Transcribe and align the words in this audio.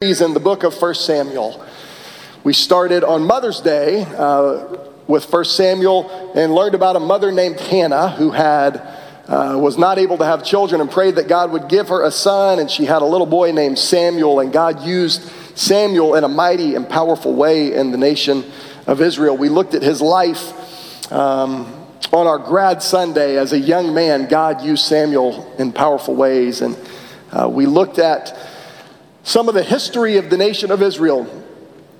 in 0.00 0.32
the 0.32 0.38
book 0.38 0.62
of 0.62 0.80
1 0.80 0.94
Samuel. 0.94 1.60
We 2.44 2.52
started 2.52 3.02
on 3.02 3.24
Mother's 3.24 3.60
Day 3.60 4.04
uh, 4.04 4.76
with 5.08 5.24
1 5.24 5.44
Samuel 5.44 6.32
and 6.36 6.54
learned 6.54 6.76
about 6.76 6.94
a 6.94 7.00
mother 7.00 7.32
named 7.32 7.58
Hannah 7.58 8.10
who 8.10 8.30
had 8.30 8.76
uh, 9.26 9.58
was 9.60 9.76
not 9.76 9.98
able 9.98 10.16
to 10.18 10.24
have 10.24 10.44
children 10.44 10.80
and 10.80 10.88
prayed 10.88 11.16
that 11.16 11.26
God 11.26 11.50
would 11.50 11.66
give 11.68 11.88
her 11.88 12.04
a 12.04 12.12
son 12.12 12.60
and 12.60 12.70
she 12.70 12.84
had 12.84 13.02
a 13.02 13.04
little 13.04 13.26
boy 13.26 13.50
named 13.50 13.76
Samuel 13.76 14.38
and 14.38 14.52
God 14.52 14.82
used 14.84 15.22
Samuel 15.58 16.14
in 16.14 16.22
a 16.22 16.28
mighty 16.28 16.76
and 16.76 16.88
powerful 16.88 17.34
way 17.34 17.74
in 17.74 17.90
the 17.90 17.98
nation 17.98 18.44
of 18.86 19.00
Israel. 19.00 19.36
We 19.36 19.48
looked 19.48 19.74
at 19.74 19.82
his 19.82 20.00
life 20.00 21.10
um, 21.10 21.74
on 22.12 22.28
our 22.28 22.38
grad 22.38 22.84
Sunday 22.84 23.36
as 23.36 23.52
a 23.52 23.58
young 23.58 23.92
man. 23.92 24.28
God 24.28 24.62
used 24.62 24.84
Samuel 24.84 25.56
in 25.58 25.72
powerful 25.72 26.14
ways 26.14 26.60
and 26.60 26.78
uh, 27.32 27.48
we 27.48 27.66
looked 27.66 27.98
at 27.98 28.32
some 29.22 29.48
of 29.48 29.54
the 29.54 29.62
history 29.62 30.16
of 30.16 30.30
the 30.30 30.36
nation 30.36 30.70
of 30.70 30.82
Israel, 30.82 31.26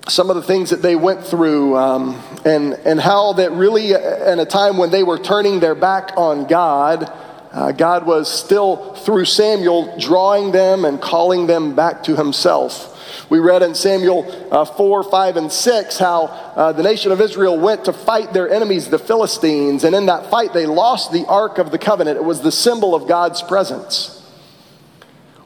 some 0.09 0.31
of 0.31 0.37
the 0.37 0.43
things 0.43 0.71
that 0.71 0.83
they 0.83 0.97
went 0.97 1.25
through, 1.25 1.77
um, 1.77 2.23
and, 2.45 2.75
and 2.85 3.01
how 3.01 3.35
that 3.35 3.53
really, 3.53 3.95
uh, 3.95 4.33
in 4.33 4.39
a 4.39 4.47
time 4.47 4.79
when 4.79 4.91
they 4.91 5.03
were 5.03 5.19
turning 5.19 5.61
their 5.61 5.75
back 5.75 6.13
on 6.17 6.47
God, 6.47 7.13
uh, 7.53 7.73
God 7.73 8.07
was 8.07 8.33
still, 8.33 8.95
through 8.95 9.25
Samuel, 9.25 9.99
drawing 9.99 10.53
them 10.53 10.85
and 10.85 11.01
calling 11.01 11.47
them 11.47 11.75
back 11.75 12.03
to 12.05 12.17
himself. 12.17 12.95
We 13.31 13.39
read 13.41 13.63
in 13.63 13.75
Samuel 13.75 14.25
uh, 14.51 14.65
4, 14.65 15.03
5, 15.03 15.37
and 15.37 15.53
6 15.53 15.99
how 15.99 16.25
uh, 16.25 16.73
the 16.73 16.83
nation 16.83 17.13
of 17.13 17.21
Israel 17.21 17.59
went 17.59 17.85
to 17.85 17.93
fight 17.93 18.33
their 18.33 18.51
enemies, 18.51 18.89
the 18.89 18.99
Philistines, 18.99 19.85
and 19.85 19.95
in 19.95 20.07
that 20.07 20.31
fight 20.31 20.53
they 20.53 20.67
lost 20.67 21.13
the 21.13 21.27
Ark 21.27 21.59
of 21.59 21.71
the 21.71 21.79
Covenant. 21.79 22.17
It 22.17 22.25
was 22.25 22.41
the 22.41 22.53
symbol 22.53 22.95
of 22.95 23.07
God's 23.07 23.43
presence. 23.43 24.18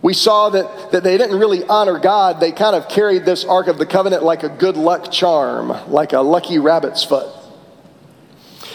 We 0.02 0.15
saw 0.15 0.51
that, 0.51 0.91
that 0.91 1.05
they 1.05 1.16
didn't 1.16 1.38
really 1.38 1.62
honor 1.65 1.98
God. 1.98 2.41
They 2.41 2.51
kind 2.51 2.74
of 2.74 2.88
carried 2.88 3.24
this 3.24 3.45
Ark 3.45 3.69
of 3.69 3.79
the 3.79 3.87
Covenant 3.87 4.25
like 4.25 4.42
a 4.42 4.48
good 4.48 4.77
luck 4.77 5.12
charm, 5.12 5.69
like 5.91 6.12
a 6.12 6.20
lucky 6.20 6.58
rabbit's 6.58 7.05
foot. 7.05 7.28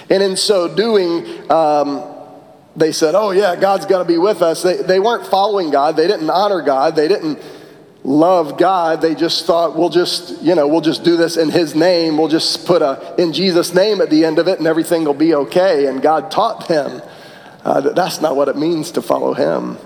And 0.09 0.23
in 0.23 0.37
so 0.37 0.73
doing, 0.73 1.51
um, 1.51 2.01
they 2.77 2.93
said, 2.93 3.13
Oh, 3.13 3.31
yeah, 3.31 3.57
God's 3.57 3.85
going 3.85 4.05
to 4.05 4.07
be 4.07 4.17
with 4.17 4.41
us. 4.41 4.63
They, 4.63 4.77
they 4.77 5.01
weren't 5.01 5.27
following 5.27 5.69
God. 5.69 5.97
They 5.97 6.07
didn't 6.07 6.29
honor 6.29 6.61
God. 6.61 6.95
They 6.95 7.09
didn't 7.09 7.41
love 8.05 8.57
God. 8.57 9.01
They 9.01 9.13
just 9.13 9.45
thought, 9.45 9.75
We'll 9.75 9.89
just, 9.89 10.41
you 10.41 10.55
know, 10.55 10.65
we'll 10.65 10.79
just 10.79 11.03
do 11.03 11.17
this 11.17 11.35
in 11.35 11.49
His 11.49 11.75
name. 11.75 12.17
We'll 12.17 12.29
just 12.29 12.65
put 12.65 12.81
a 12.81 13.15
in 13.21 13.33
Jesus' 13.33 13.73
name 13.73 13.99
at 13.99 14.09
the 14.09 14.23
end 14.23 14.39
of 14.39 14.47
it 14.47 14.59
and 14.59 14.67
everything 14.67 15.03
will 15.03 15.13
be 15.13 15.35
okay. 15.35 15.87
And 15.87 16.01
God 16.01 16.31
taught 16.31 16.69
them 16.69 17.01
uh, 17.65 17.81
that 17.81 17.95
that's 17.95 18.21
not 18.21 18.37
what 18.37 18.47
it 18.47 18.55
means 18.55 18.91
to 18.91 19.01
follow 19.01 19.33
Him. 19.33 19.77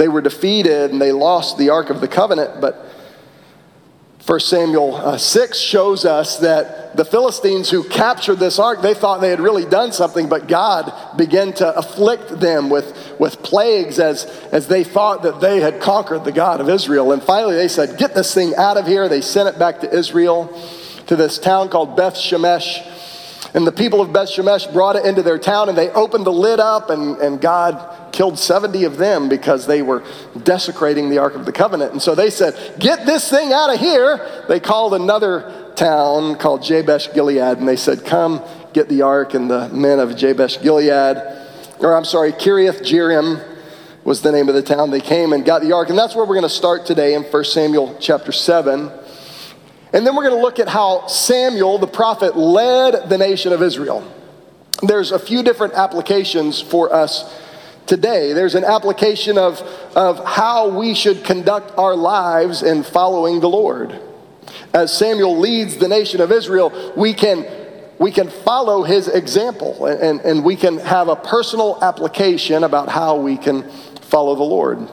They 0.00 0.08
were 0.08 0.22
defeated 0.22 0.92
and 0.92 0.98
they 0.98 1.12
lost 1.12 1.58
the 1.58 1.68
Ark 1.68 1.90
of 1.90 2.00
the 2.00 2.08
Covenant, 2.08 2.58
but 2.58 2.86
1 4.24 4.40
Samuel 4.40 4.96
uh, 4.96 5.18
6 5.18 5.58
shows 5.58 6.06
us 6.06 6.38
that 6.38 6.96
the 6.96 7.04
Philistines 7.04 7.68
who 7.68 7.84
captured 7.84 8.36
this 8.36 8.58
ark, 8.58 8.80
they 8.80 8.94
thought 8.94 9.20
they 9.20 9.28
had 9.28 9.40
really 9.40 9.66
done 9.66 9.92
something, 9.92 10.26
but 10.26 10.48
God 10.48 10.90
began 11.18 11.52
to 11.52 11.76
afflict 11.76 12.40
them 12.40 12.70
with, 12.70 13.14
with 13.20 13.42
plagues 13.42 13.98
as, 13.98 14.24
as 14.52 14.68
they 14.68 14.84
thought 14.84 15.22
that 15.24 15.42
they 15.42 15.60
had 15.60 15.82
conquered 15.82 16.24
the 16.24 16.32
God 16.32 16.62
of 16.62 16.70
Israel. 16.70 17.12
And 17.12 17.22
finally 17.22 17.56
they 17.56 17.68
said, 17.68 17.98
Get 17.98 18.14
this 18.14 18.32
thing 18.32 18.54
out 18.56 18.78
of 18.78 18.86
here. 18.86 19.06
They 19.06 19.20
sent 19.20 19.54
it 19.54 19.58
back 19.58 19.80
to 19.80 19.94
Israel, 19.94 20.48
to 21.08 21.14
this 21.14 21.38
town 21.38 21.68
called 21.68 21.94
Beth 21.94 22.14
Shemesh. 22.14 22.99
And 23.54 23.66
the 23.66 23.72
people 23.72 24.00
of 24.00 24.12
Beth 24.12 24.28
Shemesh 24.28 24.72
brought 24.72 24.96
it 24.96 25.04
into 25.04 25.22
their 25.22 25.38
town 25.38 25.68
and 25.68 25.76
they 25.76 25.90
opened 25.90 26.24
the 26.24 26.32
lid 26.32 26.60
up, 26.60 26.90
and, 26.90 27.16
and 27.16 27.40
God 27.40 28.12
killed 28.12 28.38
70 28.38 28.84
of 28.84 28.96
them 28.96 29.28
because 29.28 29.66
they 29.66 29.82
were 29.82 30.04
desecrating 30.42 31.10
the 31.10 31.18
Ark 31.18 31.34
of 31.34 31.46
the 31.46 31.52
Covenant. 31.52 31.92
And 31.92 32.02
so 32.02 32.14
they 32.14 32.30
said, 32.30 32.78
Get 32.78 33.06
this 33.06 33.28
thing 33.28 33.52
out 33.52 33.72
of 33.72 33.80
here. 33.80 34.44
They 34.48 34.60
called 34.60 34.94
another 34.94 35.72
town 35.74 36.36
called 36.36 36.62
Jabesh 36.62 37.12
Gilead 37.14 37.58
and 37.58 37.66
they 37.66 37.76
said, 37.76 38.04
Come 38.04 38.42
get 38.72 38.88
the 38.88 39.02
Ark. 39.02 39.34
And 39.34 39.50
the 39.50 39.68
men 39.70 39.98
of 39.98 40.16
Jabesh 40.16 40.60
Gilead, 40.62 41.16
or 41.80 41.96
I'm 41.96 42.04
sorry, 42.04 42.32
Kiriath 42.32 42.80
Jearim 42.80 43.46
was 44.04 44.22
the 44.22 44.32
name 44.32 44.48
of 44.48 44.54
the 44.54 44.62
town. 44.62 44.90
They 44.90 45.00
came 45.00 45.32
and 45.32 45.44
got 45.44 45.62
the 45.62 45.72
Ark. 45.72 45.88
And 45.88 45.98
that's 45.98 46.14
where 46.14 46.24
we're 46.24 46.34
going 46.34 46.42
to 46.42 46.48
start 46.48 46.86
today 46.86 47.14
in 47.14 47.22
1 47.22 47.44
Samuel 47.44 47.96
chapter 48.00 48.32
7. 48.32 48.90
And 49.92 50.06
then 50.06 50.14
we're 50.14 50.22
going 50.22 50.36
to 50.36 50.42
look 50.42 50.58
at 50.58 50.68
how 50.68 51.06
Samuel, 51.06 51.78
the 51.78 51.86
prophet, 51.86 52.36
led 52.36 53.08
the 53.08 53.18
nation 53.18 53.52
of 53.52 53.62
Israel. 53.62 54.08
There's 54.82 55.12
a 55.12 55.18
few 55.18 55.42
different 55.42 55.74
applications 55.74 56.60
for 56.60 56.92
us 56.94 57.40
today. 57.86 58.32
There's 58.32 58.54
an 58.54 58.64
application 58.64 59.36
of, 59.36 59.60
of 59.96 60.24
how 60.24 60.68
we 60.68 60.94
should 60.94 61.24
conduct 61.24 61.76
our 61.76 61.96
lives 61.96 62.62
in 62.62 62.84
following 62.84 63.40
the 63.40 63.48
Lord. 63.48 64.00
As 64.72 64.96
Samuel 64.96 65.38
leads 65.38 65.76
the 65.76 65.88
nation 65.88 66.20
of 66.20 66.30
Israel, 66.30 66.92
we 66.96 67.12
can, 67.12 67.44
we 67.98 68.12
can 68.12 68.30
follow 68.30 68.84
his 68.84 69.08
example 69.08 69.86
and, 69.86 70.00
and, 70.00 70.20
and 70.20 70.44
we 70.44 70.54
can 70.54 70.78
have 70.78 71.08
a 71.08 71.16
personal 71.16 71.78
application 71.82 72.62
about 72.62 72.88
how 72.88 73.16
we 73.16 73.36
can 73.36 73.68
follow 74.02 74.36
the 74.36 74.44
Lord. 74.44 74.88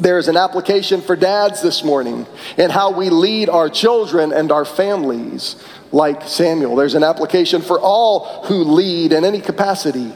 There's 0.00 0.28
an 0.28 0.36
application 0.38 1.02
for 1.02 1.14
dads 1.14 1.60
this 1.60 1.84
morning 1.84 2.26
and 2.56 2.72
how 2.72 2.90
we 2.90 3.10
lead 3.10 3.50
our 3.50 3.68
children 3.68 4.32
and 4.32 4.50
our 4.50 4.64
families 4.64 5.62
like 5.92 6.26
Samuel. 6.26 6.74
There's 6.74 6.94
an 6.94 7.04
application 7.04 7.60
for 7.60 7.78
all 7.78 8.44
who 8.44 8.64
lead 8.64 9.12
in 9.12 9.26
any 9.26 9.42
capacity. 9.42 10.10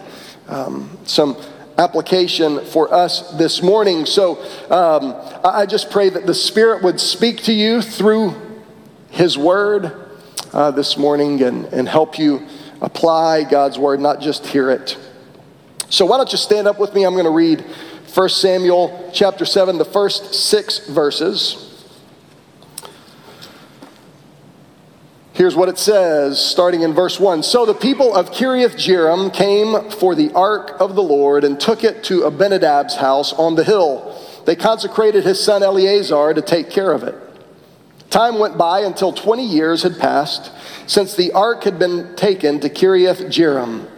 Um, 0.48 0.98
some 1.04 1.36
application 1.76 2.64
for 2.64 2.94
us 2.94 3.30
this 3.32 3.62
morning. 3.62 4.06
So 4.06 4.42
um, 4.70 5.14
I 5.44 5.66
just 5.66 5.90
pray 5.90 6.08
that 6.08 6.26
the 6.26 6.34
Spirit 6.34 6.82
would 6.82 6.98
speak 6.98 7.42
to 7.42 7.52
you 7.52 7.82
through 7.82 8.34
His 9.10 9.36
Word 9.36 9.92
uh, 10.54 10.70
this 10.70 10.96
morning 10.96 11.42
and, 11.42 11.66
and 11.66 11.86
help 11.86 12.18
you 12.18 12.46
apply 12.80 13.44
God's 13.44 13.78
Word, 13.78 14.00
not 14.00 14.22
just 14.22 14.46
hear 14.46 14.70
it. 14.70 14.96
So 15.90 16.06
why 16.06 16.16
don't 16.16 16.32
you 16.32 16.38
stand 16.38 16.66
up 16.66 16.78
with 16.78 16.94
me? 16.94 17.04
I'm 17.04 17.12
going 17.12 17.24
to 17.24 17.30
read 17.30 17.64
1 18.14 18.28
Samuel 18.28 19.10
chapter 19.12 19.44
7, 19.44 19.76
the 19.76 19.84
first 19.84 20.34
six 20.34 20.86
verses. 20.86 21.84
Here's 25.32 25.56
what 25.56 25.68
it 25.68 25.78
says, 25.78 26.38
starting 26.38 26.82
in 26.82 26.94
verse 26.94 27.18
1. 27.18 27.42
So 27.42 27.66
the 27.66 27.74
people 27.74 28.14
of 28.14 28.30
Kiriath 28.30 28.76
Jearim 28.76 29.34
came 29.34 29.90
for 29.90 30.14
the 30.14 30.32
ark 30.32 30.76
of 30.78 30.94
the 30.94 31.02
Lord 31.02 31.42
and 31.42 31.58
took 31.58 31.82
it 31.82 32.04
to 32.04 32.20
Abinadab's 32.20 32.94
house 32.94 33.32
on 33.32 33.56
the 33.56 33.64
hill. 33.64 34.16
They 34.46 34.54
consecrated 34.54 35.24
his 35.24 35.42
son 35.42 35.64
Eleazar 35.64 36.34
to 36.34 36.42
take 36.42 36.70
care 36.70 36.92
of 36.92 37.02
it. 37.02 37.16
Time 38.10 38.38
went 38.38 38.56
by 38.56 38.82
until 38.82 39.12
20 39.12 39.44
years 39.44 39.82
had 39.82 39.98
passed 39.98 40.52
since 40.86 41.16
the 41.16 41.32
ark 41.32 41.64
had 41.64 41.80
been 41.80 42.14
taken 42.14 42.60
to 42.60 42.70
Kiriath 42.70 43.26
Jearim. 43.26 43.88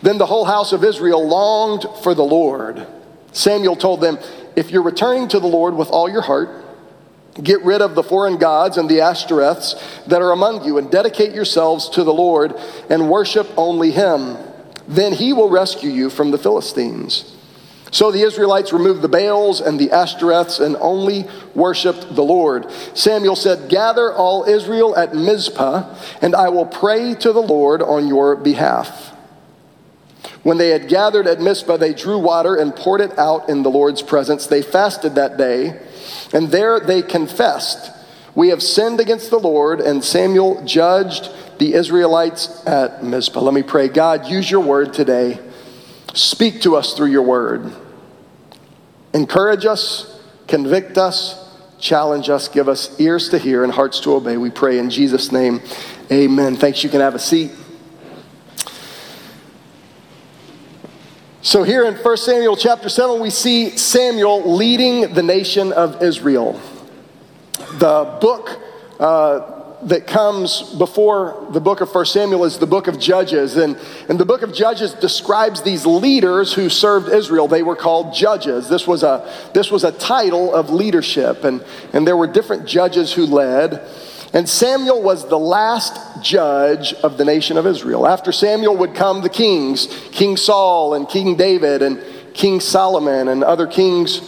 Then 0.00 0.16
the 0.16 0.24
whole 0.24 0.46
house 0.46 0.72
of 0.72 0.84
Israel 0.84 1.28
longed 1.28 1.84
for 2.02 2.14
the 2.14 2.24
Lord. 2.24 2.86
Samuel 3.32 3.76
told 3.76 4.00
them, 4.00 4.18
If 4.56 4.70
you're 4.70 4.82
returning 4.82 5.28
to 5.28 5.40
the 5.40 5.46
Lord 5.46 5.74
with 5.74 5.88
all 5.88 6.08
your 6.08 6.22
heart, 6.22 6.66
Get 7.42 7.62
rid 7.62 7.80
of 7.80 7.94
the 7.94 8.02
foreign 8.02 8.36
gods 8.36 8.78
and 8.78 8.88
the 8.88 8.98
Ashtoreths 8.98 10.06
that 10.06 10.22
are 10.22 10.32
among 10.32 10.64
you, 10.64 10.78
and 10.78 10.90
dedicate 10.90 11.32
yourselves 11.32 11.88
to 11.90 12.02
the 12.02 12.12
Lord 12.12 12.54
and 12.90 13.08
worship 13.08 13.48
only 13.56 13.92
Him. 13.92 14.36
Then 14.88 15.12
He 15.12 15.32
will 15.32 15.48
rescue 15.48 15.90
you 15.90 16.10
from 16.10 16.30
the 16.30 16.38
Philistines. 16.38 17.36
So 17.90 18.10
the 18.10 18.22
Israelites 18.22 18.72
removed 18.72 19.00
the 19.00 19.08
Baals 19.08 19.60
and 19.60 19.78
the 19.78 19.88
Ashtoreths 19.88 20.60
and 20.60 20.76
only 20.80 21.26
worshiped 21.54 22.14
the 22.14 22.24
Lord. 22.24 22.70
Samuel 22.94 23.36
said, 23.36 23.70
Gather 23.70 24.12
all 24.12 24.44
Israel 24.44 24.96
at 24.96 25.14
Mizpah, 25.14 25.96
and 26.20 26.34
I 26.34 26.48
will 26.50 26.66
pray 26.66 27.14
to 27.14 27.32
the 27.32 27.40
Lord 27.40 27.80
on 27.80 28.08
your 28.08 28.36
behalf. 28.36 29.07
When 30.42 30.58
they 30.58 30.70
had 30.70 30.88
gathered 30.88 31.26
at 31.26 31.40
Mizpah, 31.40 31.76
they 31.76 31.94
drew 31.94 32.18
water 32.18 32.56
and 32.56 32.74
poured 32.74 33.00
it 33.00 33.18
out 33.18 33.48
in 33.48 33.62
the 33.62 33.70
Lord's 33.70 34.02
presence. 34.02 34.46
They 34.46 34.62
fasted 34.62 35.14
that 35.14 35.36
day 35.36 35.80
and 36.32 36.50
there 36.50 36.80
they 36.80 37.02
confessed, 37.02 37.90
We 38.34 38.48
have 38.48 38.62
sinned 38.62 39.00
against 39.00 39.30
the 39.30 39.38
Lord. 39.38 39.80
And 39.80 40.04
Samuel 40.04 40.64
judged 40.64 41.30
the 41.58 41.74
Israelites 41.74 42.64
at 42.66 43.02
Mizpah. 43.02 43.40
Let 43.40 43.54
me 43.54 43.62
pray. 43.62 43.88
God, 43.88 44.26
use 44.26 44.50
your 44.50 44.60
word 44.60 44.92
today. 44.92 45.40
Speak 46.14 46.62
to 46.62 46.76
us 46.76 46.94
through 46.94 47.10
your 47.10 47.22
word. 47.22 47.72
Encourage 49.14 49.64
us, 49.64 50.20
convict 50.46 50.98
us, 50.98 51.44
challenge 51.78 52.28
us, 52.28 52.48
give 52.48 52.68
us 52.68 52.98
ears 53.00 53.30
to 53.30 53.38
hear 53.38 53.64
and 53.64 53.72
hearts 53.72 54.00
to 54.00 54.14
obey. 54.14 54.36
We 54.36 54.50
pray 54.50 54.78
in 54.78 54.90
Jesus' 54.90 55.32
name. 55.32 55.60
Amen. 56.10 56.56
Thanks. 56.56 56.84
You 56.84 56.90
can 56.90 57.00
have 57.00 57.14
a 57.14 57.18
seat. 57.18 57.50
So, 61.48 61.62
here 61.62 61.86
in 61.86 61.94
1 61.94 62.16
Samuel 62.18 62.56
chapter 62.56 62.90
7, 62.90 63.20
we 63.20 63.30
see 63.30 63.74
Samuel 63.78 64.54
leading 64.54 65.14
the 65.14 65.22
nation 65.22 65.72
of 65.72 66.02
Israel. 66.02 66.60
The 67.78 68.18
book 68.20 68.60
uh, 69.00 69.78
that 69.84 70.06
comes 70.06 70.74
before 70.74 71.48
the 71.50 71.60
book 71.60 71.80
of 71.80 71.88
1 71.94 72.04
Samuel 72.04 72.44
is 72.44 72.58
the 72.58 72.66
book 72.66 72.86
of 72.86 73.00
Judges. 73.00 73.56
And, 73.56 73.78
and 74.10 74.20
the 74.20 74.26
book 74.26 74.42
of 74.42 74.52
Judges 74.52 74.92
describes 74.92 75.62
these 75.62 75.86
leaders 75.86 76.52
who 76.52 76.68
served 76.68 77.08
Israel. 77.08 77.48
They 77.48 77.62
were 77.62 77.76
called 77.76 78.12
judges. 78.12 78.68
This 78.68 78.86
was 78.86 79.02
a, 79.02 79.26
this 79.54 79.70
was 79.70 79.84
a 79.84 79.92
title 79.92 80.54
of 80.54 80.68
leadership, 80.68 81.44
and, 81.44 81.64
and 81.94 82.06
there 82.06 82.18
were 82.18 82.26
different 82.26 82.66
judges 82.66 83.14
who 83.14 83.24
led. 83.24 83.88
And 84.32 84.48
Samuel 84.48 85.02
was 85.02 85.28
the 85.28 85.38
last 85.38 86.22
judge 86.22 86.92
of 86.94 87.16
the 87.16 87.24
nation 87.24 87.56
of 87.56 87.66
Israel. 87.66 88.06
After 88.06 88.30
Samuel 88.30 88.76
would 88.76 88.94
come 88.94 89.22
the 89.22 89.30
kings 89.30 89.86
King 90.12 90.36
Saul 90.36 90.94
and 90.94 91.08
King 91.08 91.36
David 91.36 91.82
and 91.82 92.02
King 92.34 92.60
Solomon 92.60 93.28
and 93.28 93.42
other 93.42 93.66
kings 93.66 94.20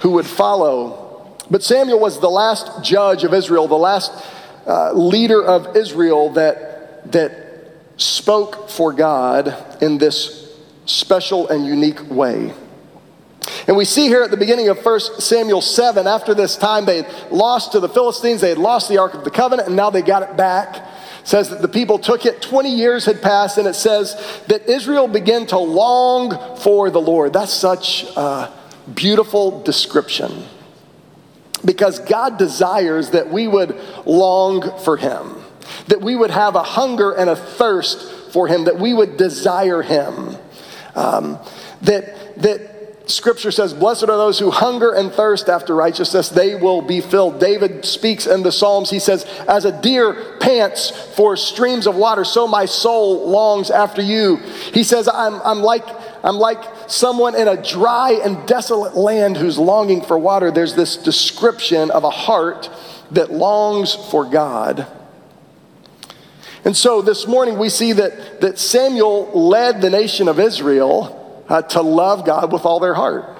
who 0.00 0.10
would 0.12 0.26
follow. 0.26 1.36
But 1.50 1.62
Samuel 1.62 2.00
was 2.00 2.18
the 2.20 2.30
last 2.30 2.82
judge 2.82 3.24
of 3.24 3.32
Israel, 3.32 3.68
the 3.68 3.76
last 3.76 4.12
uh, 4.66 4.92
leader 4.92 5.42
of 5.42 5.76
Israel 5.76 6.30
that, 6.30 7.12
that 7.12 7.46
spoke 7.96 8.68
for 8.68 8.92
God 8.92 9.54
in 9.80 9.98
this 9.98 10.52
special 10.86 11.48
and 11.48 11.64
unique 11.64 12.10
way. 12.10 12.52
And 13.66 13.76
we 13.76 13.84
see 13.84 14.06
here 14.06 14.22
at 14.22 14.30
the 14.30 14.36
beginning 14.36 14.68
of 14.68 14.84
1 14.84 15.00
Samuel 15.20 15.60
7, 15.60 16.06
after 16.06 16.34
this 16.34 16.56
time, 16.56 16.84
they 16.84 17.04
lost 17.30 17.72
to 17.72 17.80
the 17.80 17.88
Philistines, 17.88 18.40
they 18.40 18.50
had 18.50 18.58
lost 18.58 18.88
the 18.88 18.98
Ark 18.98 19.14
of 19.14 19.24
the 19.24 19.30
Covenant, 19.30 19.68
and 19.68 19.76
now 19.76 19.90
they 19.90 20.02
got 20.02 20.22
it 20.22 20.36
back. 20.36 20.76
It 20.76 21.28
says 21.28 21.50
that 21.50 21.62
the 21.62 21.68
people 21.68 21.98
took 21.98 22.26
it, 22.26 22.40
20 22.40 22.72
years 22.72 23.04
had 23.04 23.20
passed, 23.20 23.58
and 23.58 23.66
it 23.66 23.74
says 23.74 24.14
that 24.46 24.68
Israel 24.68 25.08
began 25.08 25.46
to 25.46 25.58
long 25.58 26.56
for 26.58 26.90
the 26.90 27.00
Lord. 27.00 27.32
That's 27.32 27.52
such 27.52 28.04
a 28.16 28.52
beautiful 28.94 29.62
description 29.62 30.44
because 31.64 31.98
God 31.98 32.38
desires 32.38 33.10
that 33.10 33.30
we 33.30 33.48
would 33.48 33.76
long 34.06 34.78
for 34.78 34.96
Him, 34.96 35.42
that 35.88 36.00
we 36.00 36.14
would 36.14 36.30
have 36.30 36.54
a 36.54 36.62
hunger 36.62 37.10
and 37.10 37.28
a 37.28 37.34
thirst 37.34 38.32
for 38.32 38.46
Him, 38.46 38.64
that 38.64 38.78
we 38.78 38.94
would 38.94 39.16
desire 39.16 39.82
Him. 39.82 40.36
Um, 40.94 41.38
that, 41.82 42.40
that 42.40 42.75
Scripture 43.06 43.52
says, 43.52 43.72
Blessed 43.72 44.04
are 44.04 44.06
those 44.18 44.38
who 44.38 44.50
hunger 44.50 44.92
and 44.92 45.12
thirst 45.12 45.48
after 45.48 45.74
righteousness, 45.74 46.28
they 46.28 46.56
will 46.56 46.82
be 46.82 47.00
filled. 47.00 47.38
David 47.38 47.84
speaks 47.84 48.26
in 48.26 48.42
the 48.42 48.50
Psalms, 48.50 48.90
he 48.90 48.98
says, 48.98 49.24
As 49.48 49.64
a 49.64 49.80
deer 49.80 50.36
pants 50.40 50.90
for 51.14 51.36
streams 51.36 51.86
of 51.86 51.94
water, 51.94 52.24
so 52.24 52.48
my 52.48 52.64
soul 52.64 53.28
longs 53.28 53.70
after 53.70 54.02
you. 54.02 54.36
He 54.72 54.82
says, 54.82 55.08
I'm, 55.08 55.40
I'm 55.42 55.60
like 55.60 55.86
I'm 56.26 56.38
like 56.38 56.64
someone 56.88 57.36
in 57.36 57.46
a 57.46 57.62
dry 57.62 58.20
and 58.24 58.48
desolate 58.48 58.96
land 58.96 59.36
who's 59.36 59.58
longing 59.58 60.02
for 60.02 60.18
water. 60.18 60.50
There's 60.50 60.74
this 60.74 60.96
description 60.96 61.92
of 61.92 62.02
a 62.02 62.10
heart 62.10 62.68
that 63.12 63.30
longs 63.30 63.94
for 63.94 64.24
God. 64.24 64.88
And 66.64 66.76
so 66.76 67.00
this 67.00 67.28
morning 67.28 67.58
we 67.58 67.68
see 67.68 67.92
that, 67.92 68.40
that 68.40 68.58
Samuel 68.58 69.30
led 69.38 69.80
the 69.80 69.88
nation 69.88 70.26
of 70.26 70.40
Israel 70.40 71.22
uh, 71.48 71.62
to 71.62 71.82
love 71.82 72.24
God 72.24 72.52
with 72.52 72.64
all 72.64 72.80
their 72.80 72.94
heart. 72.94 73.36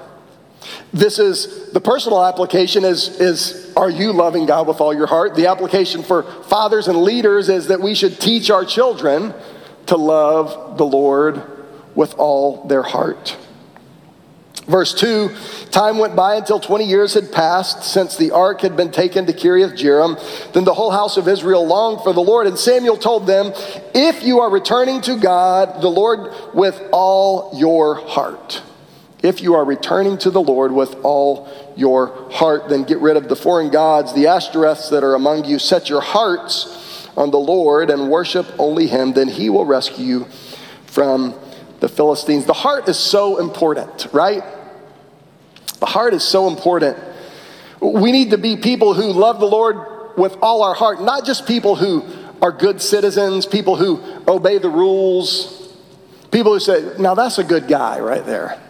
This 0.92 1.18
is 1.18 1.70
the 1.72 1.80
personal 1.80 2.24
application 2.24 2.84
is, 2.84 3.20
is 3.20 3.72
are 3.76 3.90
you 3.90 4.12
loving 4.12 4.46
God 4.46 4.66
with 4.66 4.80
all 4.80 4.94
your 4.94 5.06
heart? 5.06 5.34
The 5.34 5.46
application 5.46 6.02
for 6.02 6.22
fathers 6.44 6.88
and 6.88 7.02
leaders 7.02 7.48
is 7.48 7.68
that 7.68 7.80
we 7.80 7.94
should 7.94 8.20
teach 8.20 8.50
our 8.50 8.64
children 8.64 9.34
to 9.86 9.96
love 9.96 10.78
the 10.78 10.86
Lord 10.86 11.42
with 11.94 12.14
all 12.18 12.66
their 12.66 12.82
heart. 12.82 13.36
Verse 14.66 14.92
2 14.94 15.30
Time 15.70 15.98
went 15.98 16.16
by 16.16 16.34
until 16.34 16.58
20 16.58 16.84
years 16.84 17.14
had 17.14 17.30
passed 17.30 17.84
since 17.84 18.16
the 18.16 18.32
ark 18.32 18.62
had 18.62 18.76
been 18.76 18.90
taken 18.90 19.26
to 19.26 19.32
Kiriath 19.32 19.76
Jearim. 19.76 20.52
Then 20.52 20.64
the 20.64 20.74
whole 20.74 20.90
house 20.90 21.16
of 21.16 21.28
Israel 21.28 21.66
longed 21.66 22.02
for 22.02 22.12
the 22.12 22.22
Lord. 22.22 22.46
And 22.46 22.58
Samuel 22.58 22.96
told 22.96 23.26
them, 23.26 23.52
If 23.94 24.24
you 24.24 24.40
are 24.40 24.50
returning 24.50 25.00
to 25.02 25.18
God, 25.18 25.82
the 25.82 25.88
Lord, 25.88 26.32
with 26.54 26.80
all 26.92 27.52
your 27.54 27.96
heart, 27.96 28.62
if 29.22 29.40
you 29.40 29.54
are 29.54 29.64
returning 29.64 30.18
to 30.18 30.30
the 30.30 30.42
Lord 30.42 30.72
with 30.72 30.94
all 31.02 31.48
your 31.76 32.30
heart, 32.32 32.68
then 32.68 32.84
get 32.84 32.98
rid 32.98 33.16
of 33.16 33.28
the 33.28 33.36
foreign 33.36 33.70
gods, 33.70 34.14
the 34.14 34.24
Ashtoreths 34.24 34.90
that 34.90 35.04
are 35.04 35.14
among 35.14 35.44
you. 35.44 35.58
Set 35.58 35.88
your 35.88 36.00
hearts 36.00 37.08
on 37.16 37.30
the 37.30 37.38
Lord 37.38 37.90
and 37.90 38.10
worship 38.10 38.46
only 38.58 38.88
Him. 38.88 39.12
Then 39.12 39.28
He 39.28 39.48
will 39.48 39.64
rescue 39.64 40.04
you 40.04 40.24
from 40.86 41.34
the 41.80 41.88
Philistines. 41.88 42.46
The 42.46 42.52
heart 42.52 42.88
is 42.88 42.98
so 42.98 43.38
important, 43.38 44.08
right? 44.12 44.42
The 45.81 45.87
heart 45.87 46.14
is 46.14 46.23
so 46.23 46.49
important. 46.49 46.96
We 47.81 48.12
need 48.12 48.31
to 48.31 48.38
be 48.38 48.56
people 48.56 48.94
who 48.94 49.12
love 49.12 49.40
the 49.40 49.46
Lord 49.46 50.17
with 50.17 50.37
all 50.40 50.62
our 50.62 50.75
heart, 50.75 51.00
not 51.02 51.25
just 51.25 51.46
people 51.46 51.76
who 51.76 52.05
are 52.40 52.52
good 52.52 52.81
citizens, 52.81 53.46
people 53.46 53.76
who 53.76 54.02
obey 54.26 54.58
the 54.58 54.69
rules, 54.69 55.75
people 56.31 56.52
who 56.52 56.61
say, 56.61 56.93
now 56.99 57.14
that's 57.14 57.38
a 57.38 57.44
good 57.44 57.69
guy 57.69 58.00
right 58.00 58.25
there. 58.25 58.61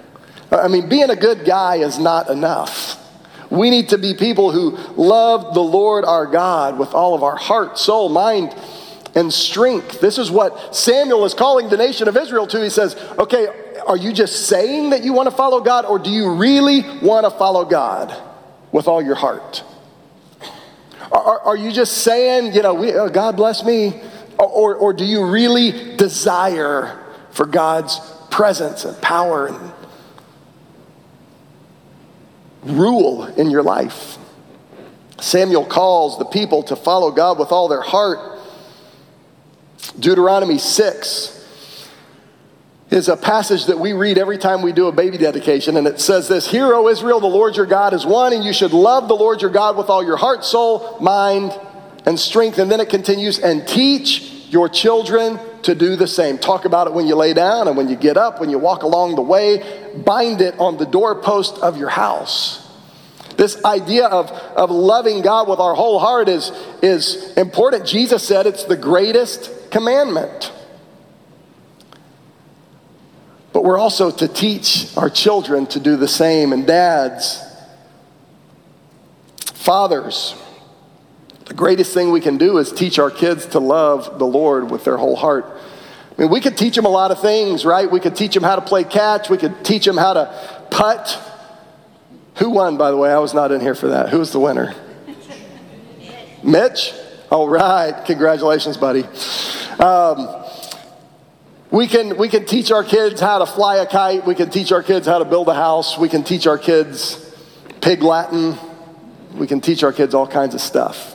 I 0.51 0.69
mean, 0.69 0.89
being 0.89 1.11
a 1.11 1.17
good 1.17 1.45
guy 1.45 1.77
is 1.77 1.99
not 1.99 2.31
enough. 2.31 3.03
We 3.51 3.71
need 3.71 3.91
to 3.91 3.99
be 3.99 4.15
people 4.15 4.51
who 4.51 4.77
love 4.97 5.55
the 5.55 5.63
Lord 5.63 6.05
our 6.05 6.27
God 6.27 6.79
with 6.79 6.95
all 6.95 7.15
of 7.15 7.23
our 7.23 7.37
heart, 7.37 7.79
soul, 7.79 8.09
mind, 8.09 8.55
and 9.15 9.33
strength. 9.33 10.01
This 10.01 10.19
is 10.19 10.31
what 10.31 10.75
Samuel 10.75 11.25
is 11.25 11.35
calling 11.35 11.69
the 11.69 11.77
nation 11.77 12.09
of 12.09 12.17
Israel 12.17 12.47
to. 12.49 12.63
He 12.63 12.71
says, 12.71 12.97
Okay, 13.19 13.49
are 13.87 13.97
you 13.97 14.13
just 14.13 14.47
saying 14.49 14.91
that 14.91 15.05
you 15.05 15.13
want 15.13 15.31
to 15.31 15.35
follow 15.35 15.61
God, 15.61 15.85
or 15.85 15.99
do 15.99 16.11
you 16.11 16.35
really 16.35 16.83
want 17.01 17.25
to 17.25 17.31
follow 17.31 17.65
God 17.65 18.15
with 18.73 18.89
all 18.89 19.03
your 19.03 19.15
heart? 19.15 19.63
Are, 21.13 21.41
are 21.41 21.57
you 21.57 21.73
just 21.73 21.99
saying, 21.99 22.53
you 22.53 22.63
know, 22.63 22.75
we, 22.75 22.93
oh, 22.93 23.09
God 23.09 23.37
bless 23.37 23.65
me? 23.65 24.01
Or, 24.39 24.75
or 24.75 24.93
do 24.93 25.05
you 25.05 25.25
really 25.25 25.97
desire 25.97 27.03
for 27.31 27.47
God's 27.47 28.01
presence 28.31 28.85
and 28.85 29.01
power 29.01 29.47
and 29.47 29.73
rule 32.65 33.25
in 33.25 33.51
your 33.51 33.63
life? 33.63 34.19
Samuel 35.21 35.65
calls 35.65 36.19
the 36.19 36.27
people 36.27 36.63
to 36.65 36.77
follow 36.77 37.11
God 37.11 37.39
with 37.39 37.53
all 37.53 37.69
their 37.69 37.81
heart 37.81 38.37
Deuteronomy 39.99 40.59
6 40.59 41.36
is 42.91 43.09
a 43.09 43.17
passage 43.17 43.67
that 43.67 43.79
we 43.79 43.93
read 43.93 44.17
every 44.17 44.39
time 44.39 44.63
we 44.63 44.73
do 44.73 44.87
a 44.87 44.93
baby 44.93 45.19
dedication, 45.19 45.77
and 45.77 45.87
it 45.87 45.99
says 46.01 46.29
this 46.29 46.49
Hear, 46.49 46.73
O 46.75 46.89
Israel, 46.89 47.21
the 47.21 47.27
Lord 47.27 47.57
your 47.57 47.67
God 47.67 47.93
is 47.93 48.07
one, 48.07 48.33
and 48.33 48.45
you 48.45 48.53
should 48.53 48.73
love 48.73 49.09
the 49.09 49.17
Lord 49.17 49.43
your 49.43 49.51
God 49.51 49.77
with 49.77 49.91
all 49.91 50.05
your 50.05 50.17
heart, 50.17 50.45
soul, 50.45 50.99
mind, 51.01 51.59
and 52.05 52.19
strength. 52.19 52.59
And 52.59 52.71
then 52.71 52.81
it 52.81 52.89
continues, 52.89 53.39
and 53.39 53.67
teach 53.67 54.33
your 54.49 54.69
children 54.69 55.41
to 55.63 55.75
do 55.75 55.97
the 55.97 56.07
same. 56.07 56.39
Talk 56.39 56.65
about 56.65 56.87
it 56.87 56.93
when 56.93 57.09
you 57.09 57.17
lay 57.17 57.35
down 57.35 57.67
and 57.67 57.77
when 57.77 57.89
you 57.89 57.97
get 57.97 58.17
up, 58.17 58.41
when 58.41 58.51
you 58.51 58.59
walk 58.59 58.85
along 58.85 59.17
the 59.17 59.23
way. 59.23 59.91
Bind 60.05 60.41
it 60.41 60.59
on 60.61 60.77
the 60.77 60.87
doorpost 60.87 61.59
of 61.59 61.77
your 61.77 61.89
house. 61.89 62.63
This 63.37 63.63
idea 63.65 64.07
of, 64.07 64.31
of 64.31 64.71
loving 64.71 65.23
God 65.23 65.49
with 65.49 65.59
our 65.59 65.75
whole 65.75 65.99
heart 65.99 66.29
is, 66.29 66.53
is 66.83 67.35
important. 67.37 67.85
Jesus 67.85 68.27
said 68.27 68.47
it's 68.47 68.65
the 68.65 68.77
greatest 68.77 69.71
commandment. 69.71 70.53
But 73.57 73.65
we're 73.65 73.79
also 73.79 74.11
to 74.11 74.29
teach 74.29 74.95
our 74.99 75.09
children 75.09 75.65
to 75.69 75.81
do 75.81 75.97
the 75.97 76.07
same. 76.07 76.53
And 76.53 76.67
dads, 76.67 77.43
fathers, 79.55 80.35
the 81.47 81.55
greatest 81.55 81.95
thing 81.95 82.11
we 82.11 82.21
can 82.21 82.37
do 82.37 82.59
is 82.59 82.71
teach 82.71 82.99
our 82.99 83.11
kids 83.11 83.47
to 83.47 83.59
love 83.59 84.19
the 84.19 84.27
Lord 84.27 84.71
with 84.71 84.85
their 84.85 84.99
whole 84.99 85.17
heart. 85.17 85.47
I 85.47 86.21
mean, 86.21 86.31
we 86.31 86.43
could 86.43 86.59
teach 86.59 86.77
them 86.77 86.85
a 86.85 86.91
lot 86.91 87.11
of 87.11 87.23
things, 87.23 87.65
right? 87.65 87.91
We 87.91 87.99
could 87.99 88.15
teach 88.15 88.35
them 88.35 88.43
how 88.43 88.57
to 88.57 88.61
play 88.61 88.85
catch. 88.85 89.31
We 89.31 89.39
could 89.39 89.65
teach 89.65 89.87
them 89.87 89.97
how 89.97 90.13
to 90.13 90.67
putt. 90.71 91.19
Who 92.35 92.51
won, 92.51 92.77
by 92.77 92.91
the 92.91 92.99
way? 92.99 93.11
I 93.11 93.21
was 93.21 93.33
not 93.33 93.53
in 93.53 93.63
here 93.63 93.75
for 93.75 93.89
that. 93.89 94.11
Who 94.11 94.19
was 94.19 94.33
the 94.33 94.41
winner? 94.41 94.75
Mitch? 96.45 96.93
All 97.31 97.49
right. 97.49 98.05
Congratulations, 98.05 98.77
buddy. 98.77 99.05
Um, 99.79 100.46
we 101.71 101.87
can, 101.87 102.17
we 102.17 102.29
can 102.29 102.45
teach 102.47 102.71
our 102.71 102.85
kids 102.85 103.21
how 103.21 103.39
to 103.39 103.47
fly 103.47 103.77
a 103.77 103.87
kite. 103.87 104.25
We 104.25 104.35
can 104.35 104.51
teach 104.51 104.73
our 104.73 104.83
kids 104.83 105.07
how 105.07 105.19
to 105.19 105.25
build 105.25 105.49
a 105.49 105.55
house. 105.55 105.99
We 105.99 106.09
can 106.09 106.23
teach 106.23 106.47
our 106.47 106.59
kids 106.59 107.23
pig 107.81 108.03
Latin. 108.03 108.57
We 109.35 109.47
can 109.47 109.61
teach 109.61 109.83
our 109.83 109.93
kids 109.93 110.15
all 110.15 110.27
kinds 110.27 110.55
of 110.55 110.61
stuff. 110.61 111.15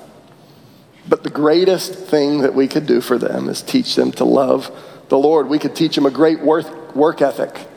But 1.08 1.24
the 1.24 1.30
greatest 1.30 1.94
thing 1.94 2.42
that 2.42 2.54
we 2.54 2.68
could 2.68 2.86
do 2.86 3.02
for 3.02 3.18
them 3.18 3.50
is 3.50 3.62
teach 3.62 3.96
them 3.96 4.12
to 4.14 4.26
love 4.26 4.72
the 5.10 5.18
Lord. 5.18 5.48
We 5.48 5.60
could 5.60 5.76
teach 5.76 5.96
them 5.96 6.06
a 6.06 6.12
great 6.12 6.42
work, 6.42 6.96
work 6.96 7.22
ethic. 7.22 7.68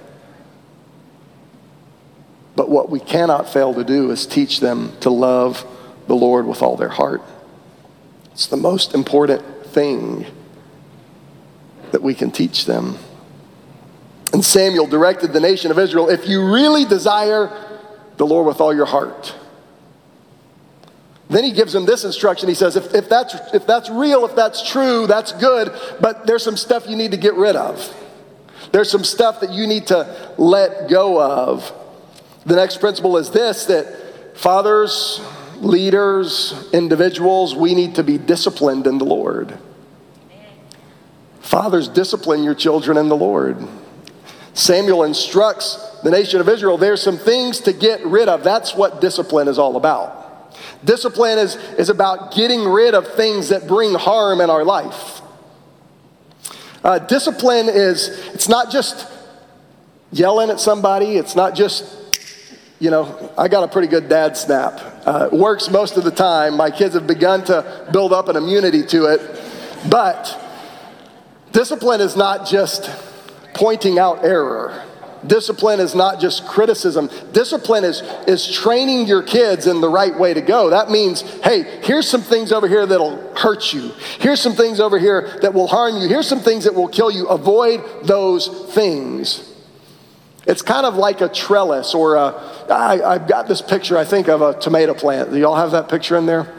But 2.56 2.68
what 2.68 2.90
we 2.90 3.00
cannot 3.00 3.52
fail 3.52 3.74
to 3.74 3.84
do 3.84 4.10
is 4.10 4.26
teach 4.26 4.60
them 4.60 4.92
to 5.00 5.10
love 5.10 5.66
the 6.06 6.14
Lord 6.14 6.46
with 6.46 6.62
all 6.62 6.76
their 6.76 6.88
heart. 6.88 7.22
It's 8.32 8.46
the 8.46 8.56
most 8.56 8.94
important 8.94 9.66
thing 9.66 10.26
that 11.94 12.02
we 12.02 12.12
can 12.12 12.30
teach 12.30 12.66
them. 12.66 12.98
And 14.32 14.44
Samuel 14.44 14.88
directed 14.88 15.32
the 15.32 15.38
nation 15.40 15.70
of 15.70 15.78
Israel 15.78 16.10
if 16.10 16.28
you 16.28 16.52
really 16.52 16.84
desire 16.84 17.50
the 18.16 18.26
Lord 18.26 18.46
with 18.46 18.60
all 18.60 18.74
your 18.74 18.86
heart, 18.86 19.34
Then 21.28 21.44
he 21.44 21.52
gives 21.52 21.72
them 21.72 21.86
this 21.86 22.04
instruction. 22.04 22.48
He 22.48 22.54
says, 22.54 22.76
if, 22.76 22.94
if, 22.94 23.08
that's, 23.08 23.34
if 23.54 23.66
that's 23.66 23.88
real, 23.88 24.24
if 24.24 24.36
that's 24.36 24.62
true, 24.62 25.06
that's 25.06 25.32
good, 25.32 25.72
but 26.00 26.26
there's 26.26 26.42
some 26.42 26.56
stuff 26.56 26.86
you 26.86 26.96
need 26.96 27.12
to 27.12 27.16
get 27.16 27.34
rid 27.34 27.56
of. 27.56 27.92
There's 28.72 28.90
some 28.90 29.04
stuff 29.04 29.40
that 29.40 29.50
you 29.50 29.66
need 29.66 29.86
to 29.88 30.34
let 30.38 30.88
go 30.88 31.20
of. 31.20 31.72
The 32.44 32.56
next 32.56 32.78
principle 32.78 33.16
is 33.16 33.30
this 33.30 33.66
that 33.66 34.36
fathers, 34.36 35.20
leaders, 35.58 36.68
individuals, 36.72 37.54
we 37.54 37.74
need 37.74 37.94
to 37.94 38.02
be 38.02 38.18
disciplined 38.18 38.86
in 38.86 38.98
the 38.98 39.04
Lord. 39.04 39.58
Fathers, 41.44 41.88
discipline 41.88 42.42
your 42.42 42.54
children 42.54 42.96
in 42.96 43.10
the 43.10 43.16
Lord. 43.16 43.58
Samuel 44.54 45.04
instructs 45.04 45.76
the 46.02 46.10
nation 46.10 46.40
of 46.40 46.48
Israel 46.48 46.78
there's 46.78 47.02
some 47.02 47.18
things 47.18 47.60
to 47.60 47.72
get 47.74 48.04
rid 48.06 48.30
of. 48.30 48.42
That's 48.42 48.74
what 48.74 49.02
discipline 49.02 49.46
is 49.46 49.58
all 49.58 49.76
about. 49.76 50.56
Discipline 50.86 51.38
is, 51.38 51.56
is 51.78 51.90
about 51.90 52.34
getting 52.34 52.64
rid 52.64 52.94
of 52.94 53.06
things 53.08 53.50
that 53.50 53.68
bring 53.68 53.92
harm 53.92 54.40
in 54.40 54.48
our 54.48 54.64
life. 54.64 55.20
Uh, 56.82 56.98
discipline 56.98 57.68
is, 57.68 58.08
it's 58.32 58.48
not 58.48 58.70
just 58.70 59.06
yelling 60.12 60.48
at 60.48 60.60
somebody, 60.60 61.16
it's 61.16 61.36
not 61.36 61.54
just, 61.54 61.84
you 62.80 62.90
know, 62.90 63.32
I 63.36 63.48
got 63.48 63.64
a 63.64 63.68
pretty 63.68 63.88
good 63.88 64.08
dad 64.08 64.38
snap. 64.38 64.80
Uh, 65.04 65.28
it 65.30 65.36
works 65.36 65.68
most 65.68 65.98
of 65.98 66.04
the 66.04 66.10
time. 66.10 66.56
My 66.56 66.70
kids 66.70 66.94
have 66.94 67.06
begun 67.06 67.44
to 67.44 67.86
build 67.92 68.14
up 68.14 68.28
an 68.28 68.36
immunity 68.36 68.82
to 68.86 69.12
it. 69.12 69.20
But 69.90 70.40
discipline 71.54 72.02
is 72.02 72.16
not 72.16 72.46
just 72.46 72.90
pointing 73.54 73.98
out 73.98 74.22
error. 74.24 74.84
Discipline 75.26 75.80
is 75.80 75.94
not 75.94 76.20
just 76.20 76.46
criticism. 76.46 77.08
Discipline 77.32 77.84
is, 77.84 78.02
is 78.26 78.50
training 78.52 79.06
your 79.06 79.22
kids 79.22 79.66
in 79.66 79.80
the 79.80 79.88
right 79.88 80.14
way 80.14 80.34
to 80.34 80.42
go. 80.42 80.68
That 80.68 80.90
means, 80.90 81.22
hey, 81.42 81.80
here's 81.82 82.06
some 82.06 82.20
things 82.20 82.52
over 82.52 82.68
here 82.68 82.84
that'll 82.84 83.34
hurt 83.34 83.72
you. 83.72 83.92
Here's 84.20 84.40
some 84.40 84.52
things 84.52 84.80
over 84.80 84.98
here 84.98 85.38
that 85.40 85.54
will 85.54 85.66
harm 85.66 85.96
you. 85.96 86.08
Here's 86.08 86.28
some 86.28 86.40
things 86.40 86.64
that 86.64 86.74
will 86.74 86.88
kill 86.88 87.10
you. 87.10 87.26
Avoid 87.28 88.06
those 88.06 88.48
things. 88.74 89.50
It's 90.46 90.60
kind 90.60 90.84
of 90.84 90.96
like 90.96 91.22
a 91.22 91.28
trellis 91.28 91.94
or 91.94 92.16
a, 92.16 92.34
I, 92.68 93.14
I've 93.14 93.26
got 93.26 93.48
this 93.48 93.62
picture, 93.62 93.96
I 93.96 94.04
think, 94.04 94.28
of 94.28 94.42
a 94.42 94.52
tomato 94.60 94.92
plant. 94.92 95.30
Do 95.30 95.38
y'all 95.38 95.56
have 95.56 95.70
that 95.70 95.88
picture 95.88 96.18
in 96.18 96.26
there? 96.26 96.52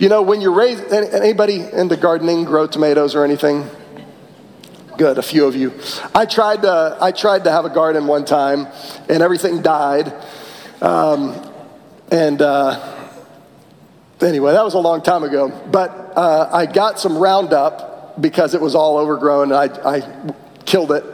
You 0.00 0.08
know, 0.08 0.22
when 0.22 0.40
you 0.40 0.52
raise, 0.52 0.80
anybody 0.80 1.60
into 1.60 1.96
gardening 1.96 2.44
grow 2.44 2.66
tomatoes 2.66 3.14
or 3.14 3.24
anything? 3.24 3.70
Good, 5.02 5.18
a 5.18 5.22
few 5.22 5.46
of 5.46 5.56
you. 5.56 5.72
I 6.14 6.26
tried 6.26 6.62
to, 6.62 6.96
I 7.00 7.10
tried 7.10 7.42
to 7.42 7.50
have 7.50 7.64
a 7.64 7.70
garden 7.70 8.06
one 8.06 8.24
time, 8.24 8.68
and 9.08 9.20
everything 9.20 9.60
died. 9.60 10.14
Um, 10.80 11.44
and 12.12 12.40
uh, 12.40 13.08
anyway, 14.20 14.52
that 14.52 14.62
was 14.62 14.74
a 14.74 14.78
long 14.78 15.02
time 15.02 15.24
ago. 15.24 15.48
But 15.72 15.90
uh, 16.14 16.50
I 16.52 16.66
got 16.66 17.00
some 17.00 17.18
Roundup 17.18 18.22
because 18.22 18.54
it 18.54 18.60
was 18.60 18.76
all 18.76 18.96
overgrown, 18.96 19.50
and 19.50 19.72
I, 19.72 19.96
I 19.96 20.34
killed 20.66 20.92
it 20.92 21.04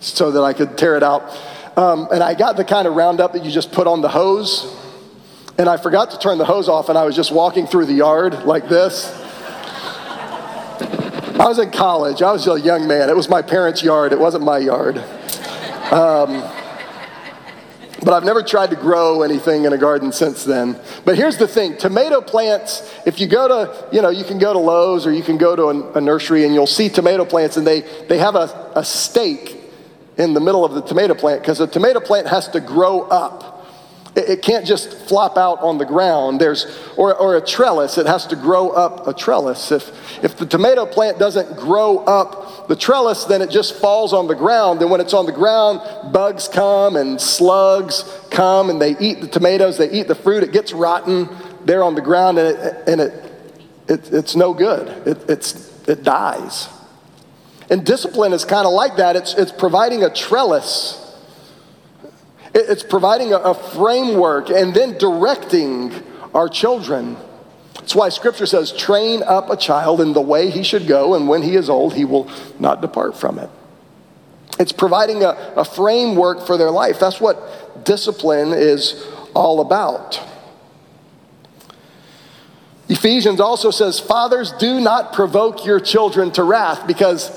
so 0.00 0.30
that 0.30 0.42
I 0.42 0.54
could 0.54 0.78
tear 0.78 0.96
it 0.96 1.02
out. 1.02 1.24
Um, 1.76 2.08
and 2.10 2.22
I 2.22 2.32
got 2.32 2.56
the 2.56 2.64
kind 2.64 2.88
of 2.88 2.94
Roundup 2.94 3.34
that 3.34 3.44
you 3.44 3.50
just 3.50 3.70
put 3.70 3.86
on 3.86 4.00
the 4.00 4.08
hose. 4.08 4.74
And 5.58 5.68
I 5.68 5.76
forgot 5.76 6.12
to 6.12 6.18
turn 6.18 6.38
the 6.38 6.46
hose 6.46 6.70
off, 6.70 6.88
and 6.88 6.96
I 6.96 7.04
was 7.04 7.14
just 7.14 7.30
walking 7.30 7.66
through 7.66 7.84
the 7.84 7.92
yard 7.92 8.44
like 8.44 8.70
this. 8.70 9.25
I 11.38 11.48
was 11.48 11.58
in 11.58 11.70
college. 11.70 12.22
I 12.22 12.32
was 12.32 12.46
a 12.46 12.58
young 12.58 12.88
man. 12.88 13.10
It 13.10 13.16
was 13.16 13.28
my 13.28 13.42
parents' 13.42 13.82
yard. 13.82 14.12
It 14.12 14.18
wasn't 14.18 14.42
my 14.44 14.56
yard. 14.56 14.96
Um, 15.92 16.42
but 18.02 18.14
I've 18.14 18.24
never 18.24 18.42
tried 18.42 18.70
to 18.70 18.76
grow 18.76 19.22
anything 19.22 19.64
in 19.64 19.72
a 19.72 19.78
garden 19.78 20.12
since 20.12 20.44
then. 20.44 20.80
But 21.04 21.16
here's 21.16 21.36
the 21.36 21.46
thing 21.46 21.76
tomato 21.76 22.22
plants, 22.22 22.90
if 23.04 23.20
you 23.20 23.26
go 23.26 23.48
to, 23.48 23.88
you 23.94 24.00
know, 24.00 24.08
you 24.08 24.24
can 24.24 24.38
go 24.38 24.54
to 24.54 24.58
Lowe's 24.58 25.06
or 25.06 25.12
you 25.12 25.22
can 25.22 25.36
go 25.36 25.54
to 25.54 25.64
a, 25.64 25.92
a 25.98 26.00
nursery 26.00 26.44
and 26.44 26.54
you'll 26.54 26.66
see 26.66 26.88
tomato 26.88 27.24
plants 27.26 27.58
and 27.58 27.66
they, 27.66 27.82
they 28.08 28.18
have 28.18 28.34
a, 28.34 28.72
a 28.74 28.84
stake 28.84 29.60
in 30.16 30.32
the 30.32 30.40
middle 30.40 30.64
of 30.64 30.72
the 30.72 30.80
tomato 30.80 31.14
plant 31.14 31.42
because 31.42 31.58
the 31.58 31.66
tomato 31.66 32.00
plant 32.00 32.28
has 32.28 32.48
to 32.48 32.60
grow 32.60 33.02
up. 33.02 33.55
It 34.16 34.40
can't 34.40 34.64
just 34.64 34.94
flop 34.94 35.36
out 35.36 35.60
on 35.60 35.76
the 35.76 35.84
ground. 35.84 36.40
There's, 36.40 36.64
or, 36.96 37.14
or 37.14 37.36
a 37.36 37.40
trellis, 37.40 37.98
it 37.98 38.06
has 38.06 38.26
to 38.28 38.36
grow 38.36 38.70
up 38.70 39.06
a 39.06 39.12
trellis. 39.12 39.70
If, 39.70 40.24
if 40.24 40.38
the 40.38 40.46
tomato 40.46 40.86
plant 40.86 41.18
doesn't 41.18 41.54
grow 41.58 41.98
up 41.98 42.66
the 42.66 42.76
trellis, 42.76 43.24
then 43.24 43.42
it 43.42 43.50
just 43.50 43.74
falls 43.74 44.14
on 44.14 44.26
the 44.26 44.34
ground. 44.34 44.80
And 44.80 44.90
when 44.90 45.02
it's 45.02 45.12
on 45.12 45.26
the 45.26 45.32
ground, 45.32 45.80
bugs 46.14 46.48
come 46.48 46.96
and 46.96 47.20
slugs 47.20 48.04
come 48.30 48.70
and 48.70 48.80
they 48.80 48.96
eat 48.98 49.20
the 49.20 49.28
tomatoes, 49.28 49.76
they 49.76 49.90
eat 49.90 50.08
the 50.08 50.14
fruit, 50.14 50.42
it 50.42 50.50
gets 50.50 50.72
rotten 50.72 51.28
there 51.66 51.84
on 51.84 51.94
the 51.94 52.00
ground 52.00 52.38
and 52.38 52.56
it, 52.56 52.88
and 52.88 53.00
it, 53.02 53.32
it 53.86 54.12
it's 54.14 54.34
no 54.34 54.54
good. 54.54 54.88
It, 55.06 55.28
it's, 55.28 55.86
it 55.86 56.04
dies. 56.04 56.70
And 57.68 57.84
discipline 57.84 58.32
is 58.32 58.46
kind 58.46 58.66
of 58.66 58.72
like 58.72 58.96
that. 58.96 59.14
It's, 59.14 59.34
it's 59.34 59.52
providing 59.52 60.04
a 60.04 60.08
trellis 60.08 61.02
it's 62.56 62.82
providing 62.82 63.32
a, 63.32 63.54
framework 63.54 64.50
and 64.50 64.74
then 64.74 64.96
directing 64.98 65.92
our 66.34 66.48
children. 66.48 67.16
That's 67.74 67.94
why 67.94 68.08
scripture 68.08 68.46
says, 68.46 68.72
train 68.72 69.22
up 69.22 69.50
a 69.50 69.56
child 69.56 70.00
in 70.00 70.12
the 70.12 70.20
way 70.20 70.50
he 70.50 70.62
should 70.62 70.86
go, 70.86 71.14
and 71.14 71.28
when 71.28 71.42
he 71.42 71.54
is 71.54 71.68
old, 71.68 71.94
he 71.94 72.04
will 72.04 72.30
not 72.58 72.80
depart 72.80 73.16
from 73.16 73.38
it. 73.38 73.50
It's 74.58 74.72
providing 74.72 75.22
a, 75.22 75.30
a 75.56 75.64
framework 75.64 76.46
for 76.46 76.56
their 76.56 76.70
life. 76.70 76.98
That's 76.98 77.20
what 77.20 77.84
discipline 77.84 78.52
is 78.52 79.06
all 79.34 79.60
about. 79.60 80.20
Ephesians 82.88 83.40
also 83.40 83.70
says, 83.70 84.00
Fathers, 84.00 84.52
do 84.52 84.80
not 84.80 85.12
provoke 85.12 85.66
your 85.66 85.80
children 85.80 86.30
to 86.32 86.42
wrath 86.42 86.86
because 86.86 87.28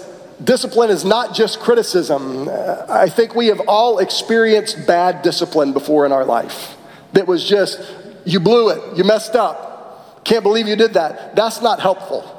discipline 0.44 0.90
is 0.90 1.06
not 1.06 1.34
just 1.34 1.60
criticism. 1.60 2.50
I 2.50 3.10
think 3.10 3.36
we 3.36 3.48
have 3.48 3.62
all 3.68 4.00
experienced 4.00 4.88
bad 4.88 5.22
discipline 5.22 5.74
before 5.74 6.06
in 6.06 6.12
our 6.12 6.26
life 6.26 6.78
that 7.14 7.28
was 7.28 7.48
just, 7.48 7.80
you 8.26 8.40
blew 8.40 8.70
it, 8.70 8.98
you 8.98 9.04
messed 9.04 9.36
up, 9.36 10.24
can't 10.24 10.44
believe 10.44 10.68
you 10.68 10.76
did 10.76 10.94
that. 10.94 11.36
That's 11.36 11.62
not 11.62 11.80
helpful. 11.80 12.36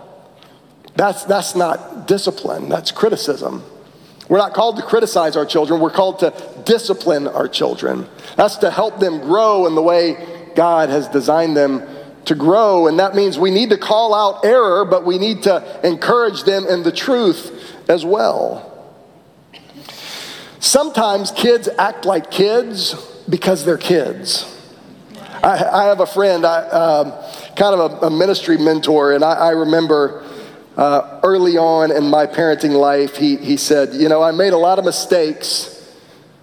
That's, 0.96 1.24
that's 1.24 1.54
not 1.54 2.06
discipline, 2.06 2.68
that's 2.68 2.90
criticism. 2.90 3.64
We're 4.28 4.38
not 4.38 4.54
called 4.54 4.76
to 4.76 4.82
criticize 4.82 5.36
our 5.36 5.46
children, 5.46 5.80
we're 5.80 5.90
called 5.90 6.20
to 6.20 6.32
discipline 6.64 7.26
our 7.26 7.48
children. 7.48 8.06
That's 8.36 8.56
to 8.58 8.70
help 8.70 9.00
them 9.00 9.20
grow 9.20 9.66
in 9.66 9.74
the 9.74 9.82
way 9.82 10.52
God 10.54 10.88
has 10.88 11.08
designed 11.08 11.56
them 11.56 11.82
to 12.26 12.34
grow. 12.34 12.86
And 12.86 12.98
that 12.98 13.14
means 13.14 13.38
we 13.38 13.50
need 13.50 13.70
to 13.70 13.78
call 13.78 14.14
out 14.14 14.44
error, 14.44 14.84
but 14.84 15.04
we 15.04 15.18
need 15.18 15.42
to 15.44 15.80
encourage 15.86 16.44
them 16.44 16.66
in 16.66 16.82
the 16.82 16.92
truth 16.92 17.59
as 17.90 18.04
well. 18.04 18.66
Sometimes 20.60 21.30
kids 21.32 21.68
act 21.78 22.04
like 22.04 22.30
kids 22.30 22.94
because 23.28 23.64
they're 23.64 23.78
kids. 23.78 24.46
I, 25.42 25.64
I 25.64 25.84
have 25.86 26.00
a 26.00 26.06
friend, 26.06 26.44
I, 26.44 26.68
um, 26.68 27.12
kind 27.56 27.74
of 27.74 28.02
a, 28.02 28.06
a, 28.06 28.10
ministry 28.10 28.58
mentor, 28.58 29.14
and 29.14 29.24
I, 29.24 29.32
I 29.32 29.50
remember 29.50 30.22
uh, 30.76 31.20
early 31.24 31.56
on 31.56 31.90
in 31.90 32.04
my 32.04 32.26
parenting 32.26 32.78
life, 32.78 33.16
he, 33.16 33.36
he 33.36 33.56
said, 33.56 33.94
You 33.94 34.08
know, 34.08 34.22
I 34.22 34.32
made 34.32 34.52
a 34.52 34.58
lot 34.58 34.78
of 34.78 34.84
mistakes 34.84 35.76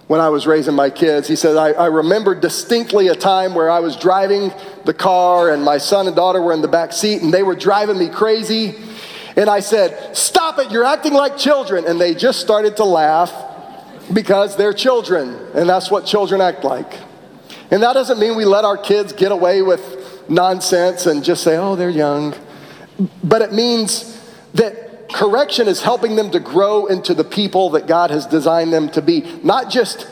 when 0.08 0.20
I 0.20 0.30
was 0.30 0.48
raising 0.48 0.74
my 0.74 0.90
kids. 0.90 1.28
He 1.28 1.36
said, 1.36 1.58
I, 1.58 1.72
I 1.72 1.86
remember 1.88 2.34
distinctly 2.34 3.10
a 3.10 3.16
time 3.16 3.54
where 3.54 3.70
I 3.70 3.80
was 3.80 3.96
driving 3.96 4.52
the 4.86 4.94
car 4.94 5.52
and 5.52 5.64
my 5.64 5.78
son 5.78 6.08
and 6.08 6.16
daughter 6.16 6.42
were 6.42 6.54
in 6.54 6.62
the 6.62 6.68
back 6.68 6.94
seat 6.94 7.22
and 7.22 7.34
they 7.34 7.44
were 7.44 7.56
driving 7.56 7.98
me 7.98 8.10
crazy. 8.10 8.76
And 9.38 9.50
I 9.50 9.62
said, 9.62 10.18
Stop 10.18 10.60
it, 10.60 10.72
you're 10.72 10.84
acting 10.84 11.14
like 11.14 11.38
children. 11.38 11.86
And 11.86 12.02
they 12.02 12.14
just 12.14 12.42
started 12.42 12.76
to 12.78 12.84
laugh 12.84 13.32
because 14.14 14.58
they're 14.58 14.74
children, 14.74 15.36
and 15.54 15.70
that's 15.70 15.92
what 15.92 16.06
children 16.06 16.42
act 16.42 16.64
like. 16.64 16.92
And 17.70 17.84
that 17.84 17.94
doesn't 17.94 18.20
mean 18.20 18.36
we 18.36 18.46
let 18.46 18.66
our 18.66 18.78
kids 18.78 19.14
get 19.14 19.32
away 19.32 19.62
with 19.62 20.24
nonsense 20.30 21.06
and 21.06 21.24
just 21.24 21.44
say, 21.44 21.58
oh, 21.58 21.76
they're 21.76 21.90
young. 21.90 22.34
But 23.24 23.42
it 23.42 23.54
means 23.54 24.22
that 24.54 25.10
correction 25.14 25.68
is 25.68 25.82
helping 25.82 26.16
them 26.16 26.32
to 26.32 26.40
grow 26.40 26.86
into 26.86 27.14
the 27.14 27.24
people 27.24 27.72
that 27.72 27.88
God 27.88 28.10
has 28.10 28.26
designed 28.26 28.72
them 28.72 28.90
to 28.92 29.02
be, 29.02 29.22
not 29.44 29.70
just 29.70 30.10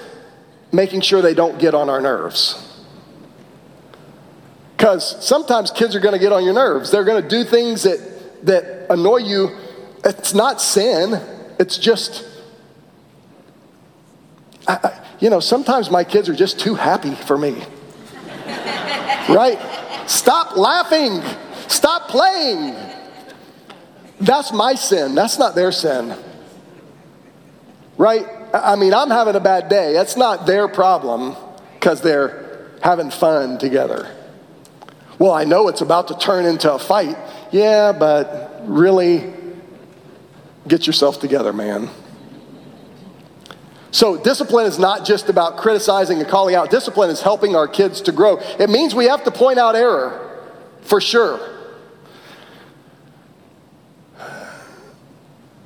making 0.71 1.01
sure 1.01 1.21
they 1.21 1.33
don't 1.33 1.57
get 1.57 1.73
on 1.73 1.89
our 1.89 2.01
nerves. 2.01 2.61
Because 4.75 5.25
sometimes 5.25 5.71
kids 5.71 5.95
are 5.95 6.01
going 6.01 6.13
to 6.13 6.19
get 6.19 6.33
on 6.33 6.43
your 6.43 6.53
nerves. 6.53 6.91
They're 6.91 7.05
going 7.05 7.23
to 7.23 7.29
do 7.29 7.45
things 7.45 7.83
that 7.83 8.14
that 8.43 8.87
annoy 8.89 9.17
you, 9.17 9.55
it's 10.03 10.33
not 10.33 10.61
sin. 10.61 11.21
It's 11.59 11.77
just, 11.77 12.25
I, 14.67 14.73
I, 14.83 15.05
you 15.19 15.29
know, 15.29 15.39
sometimes 15.39 15.89
my 15.89 16.03
kids 16.03 16.29
are 16.29 16.35
just 16.35 16.59
too 16.59 16.75
happy 16.75 17.15
for 17.15 17.37
me. 17.37 17.63
right? 19.29 19.59
Stop 20.07 20.55
laughing. 20.57 21.21
Stop 21.67 22.09
playing. 22.09 22.75
That's 24.19 24.53
my 24.53 24.75
sin. 24.75 25.15
That's 25.15 25.39
not 25.39 25.55
their 25.55 25.71
sin. 25.71 26.15
Right? 27.97 28.25
I 28.53 28.75
mean, 28.75 28.93
I'm 28.93 29.09
having 29.09 29.35
a 29.35 29.39
bad 29.39 29.69
day. 29.69 29.93
That's 29.93 30.15
not 30.15 30.45
their 30.45 30.67
problem 30.67 31.35
because 31.73 32.01
they're 32.01 32.69
having 32.81 33.09
fun 33.09 33.57
together. 33.57 34.09
Well, 35.17 35.31
I 35.31 35.45
know 35.45 35.67
it's 35.67 35.81
about 35.81 36.09
to 36.09 36.17
turn 36.17 36.45
into 36.45 36.73
a 36.73 36.79
fight. 36.79 37.17
Yeah, 37.51 37.93
but 37.93 38.61
really, 38.65 39.33
get 40.67 40.87
yourself 40.87 41.19
together, 41.19 41.53
man. 41.53 41.89
So, 43.91 44.17
discipline 44.21 44.65
is 44.65 44.77
not 44.77 45.05
just 45.05 45.29
about 45.29 45.55
criticizing 45.55 46.19
and 46.19 46.27
calling 46.27 46.53
out. 46.53 46.69
Discipline 46.69 47.09
is 47.09 47.21
helping 47.21 47.55
our 47.55 47.67
kids 47.67 48.01
to 48.01 48.11
grow. 48.11 48.39
It 48.59 48.69
means 48.69 48.93
we 48.93 49.05
have 49.05 49.23
to 49.23 49.31
point 49.31 49.57
out 49.57 49.75
error, 49.75 50.43
for 50.81 50.99
sure. 50.99 51.39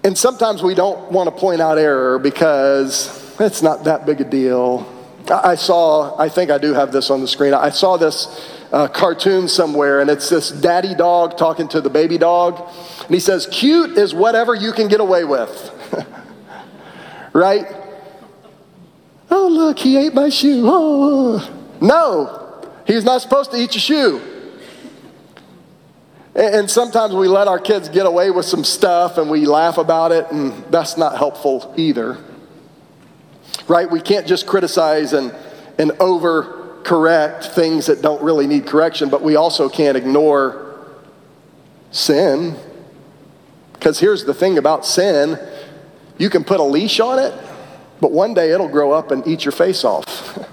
And 0.04 0.16
sometimes 0.16 0.62
we 0.62 0.76
don't 0.76 1.12
want 1.12 1.28
to 1.28 1.36
point 1.36 1.60
out 1.60 1.78
error 1.80 2.20
because 2.20 3.36
it's 3.40 3.64
not 3.64 3.86
that 3.86 4.06
big 4.06 4.22
a 4.22 4.24
deal. 4.24 4.88
I 5.30 5.56
saw, 5.56 6.18
I 6.20 6.30
think 6.30 6.52
I 6.52 6.58
do 6.58 6.74
have 6.74 6.92
this 6.92 7.10
on 7.10 7.22
the 7.22 7.28
screen. 7.28 7.54
I 7.54 7.70
saw 7.70 7.98
this 7.98 8.59
uh, 8.72 8.88
cartoon 8.88 9.48
somewhere, 9.48 10.00
and 10.00 10.10
it's 10.10 10.30
this 10.30 10.52
daddy 10.52 10.94
dog 10.94 11.38
talking 11.38 11.68
to 11.70 11.82
the 11.82 11.90
baby 11.90 12.18
dog. 12.18 12.70
And 13.06 13.14
he 13.14 13.20
says, 13.20 13.48
Cute 13.52 13.98
is 13.98 14.14
whatever 14.14 14.54
you 14.54 14.72
can 14.72 14.88
get 14.88 15.00
away 15.00 15.24
with. 15.24 15.72
right? 17.34 17.66
Oh, 19.32 19.48
look, 19.48 19.80
he 19.80 19.98
ate 19.98 20.14
my 20.14 20.30
shoe. 20.30 20.64
Oh. 20.68 21.56
No, 21.82 22.70
he's 22.86 23.04
not 23.04 23.22
supposed 23.22 23.52
to 23.52 23.58
eat 23.58 23.74
your 23.74 23.82
shoe. 23.82 24.22
And 26.36 26.70
sometimes 26.70 27.14
we 27.14 27.28
let 27.28 27.48
our 27.48 27.60
kids 27.60 27.90
get 27.90 28.06
away 28.06 28.32
with 28.32 28.46
some 28.46 28.64
stuff 28.64 29.18
and 29.18 29.30
we 29.30 29.46
laugh 29.46 29.78
about 29.78 30.12
it, 30.12 30.32
and 30.32 30.54
that's 30.72 30.98
not 30.98 31.18
helpful 31.18 31.74
either. 31.76 32.18
Right? 33.68 33.90
We 33.90 34.02
can't 34.02 34.28
just 34.28 34.48
criticize 34.48 35.14
and, 35.14 35.36
and 35.78 35.92
overcorrect 36.84 37.54
things 37.54 37.88
that 37.88 38.02
don't 38.02 38.22
really 38.22 38.48
need 38.48 38.66
correction, 38.66 39.10
but 39.10 39.22
we 39.22 39.36
also 39.36 39.70
can't 39.70 39.98
ignore 39.98 40.78
sin. 41.92 42.56
Because 43.74 44.00
here's 44.00 44.26
the 44.26 44.34
thing 44.34 44.58
about 44.58 44.86
sin 44.86 45.40
you 46.18 46.30
can 46.30 46.44
put 46.44 46.60
a 46.60 46.64
leash 46.64 47.00
on 47.00 47.18
it, 47.18 47.34
but 48.02 48.12
one 48.12 48.34
day 48.34 48.52
it'll 48.52 48.68
grow 48.68 48.92
up 48.92 49.12
and 49.12 49.26
eat 49.26 49.46
your 49.46 49.54
face 49.54 49.86
off. 49.86 50.36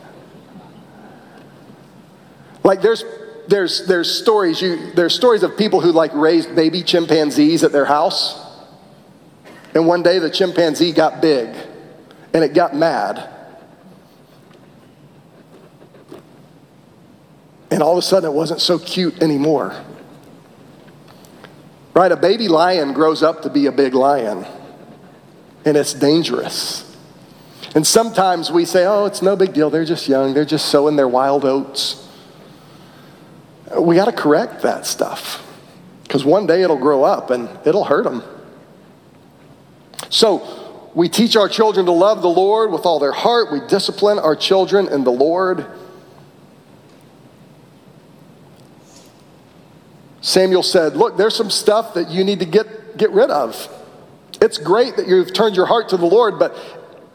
like 2.62 2.82
there's 2.82 3.04
there's 3.48 3.86
there's 3.86 4.10
stories 4.10 4.60
you 4.60 4.92
there's 4.92 5.14
stories 5.14 5.42
of 5.42 5.56
people 5.56 5.80
who 5.80 5.90
like 5.90 6.12
raised 6.14 6.54
baby 6.54 6.82
chimpanzees 6.82 7.64
at 7.64 7.72
their 7.72 7.84
house. 7.84 8.42
And 9.74 9.86
one 9.86 10.02
day 10.02 10.20
the 10.20 10.30
chimpanzee 10.30 10.92
got 10.92 11.20
big 11.20 11.54
and 12.32 12.44
it 12.44 12.54
got 12.54 12.74
mad. 12.74 13.35
And 17.70 17.82
all 17.82 17.92
of 17.92 17.98
a 17.98 18.02
sudden 18.02 18.30
it 18.30 18.32
wasn't 18.32 18.60
so 18.60 18.78
cute 18.78 19.22
anymore. 19.22 19.74
Right? 21.94 22.12
A 22.12 22.16
baby 22.16 22.48
lion 22.48 22.92
grows 22.92 23.22
up 23.22 23.42
to 23.42 23.50
be 23.50 23.66
a 23.66 23.72
big 23.72 23.94
lion. 23.94 24.46
And 25.64 25.76
it's 25.76 25.94
dangerous. 25.94 26.84
And 27.74 27.86
sometimes 27.86 28.50
we 28.50 28.64
say, 28.64 28.86
oh, 28.86 29.06
it's 29.06 29.20
no 29.22 29.36
big 29.36 29.52
deal. 29.52 29.68
They're 29.70 29.84
just 29.84 30.08
young. 30.08 30.32
They're 30.32 30.44
just 30.44 30.66
sowing 30.66 30.96
their 30.96 31.08
wild 31.08 31.44
oats. 31.44 32.08
We 33.78 33.96
got 33.96 34.04
to 34.04 34.12
correct 34.12 34.62
that 34.62 34.86
stuff 34.86 35.42
because 36.04 36.24
one 36.24 36.46
day 36.46 36.62
it'll 36.62 36.78
grow 36.78 37.02
up 37.02 37.30
and 37.30 37.48
it'll 37.66 37.84
hurt 37.84 38.04
them. 38.04 38.22
So 40.08 40.90
we 40.94 41.08
teach 41.08 41.36
our 41.36 41.48
children 41.48 41.84
to 41.86 41.92
love 41.92 42.22
the 42.22 42.28
Lord 42.28 42.70
with 42.70 42.86
all 42.86 42.98
their 42.98 43.12
heart. 43.12 43.52
We 43.52 43.60
discipline 43.68 44.18
our 44.18 44.36
children 44.36 44.88
in 44.88 45.04
the 45.04 45.12
Lord. 45.12 45.66
Samuel 50.26 50.64
said, 50.64 50.96
Look, 50.96 51.16
there's 51.16 51.36
some 51.36 51.50
stuff 51.50 51.94
that 51.94 52.10
you 52.10 52.24
need 52.24 52.40
to 52.40 52.46
get, 52.46 52.98
get 52.98 53.12
rid 53.12 53.30
of. 53.30 53.68
It's 54.40 54.58
great 54.58 54.96
that 54.96 55.06
you've 55.06 55.32
turned 55.32 55.54
your 55.54 55.66
heart 55.66 55.90
to 55.90 55.96
the 55.96 56.06
Lord, 56.06 56.40
but 56.40 56.56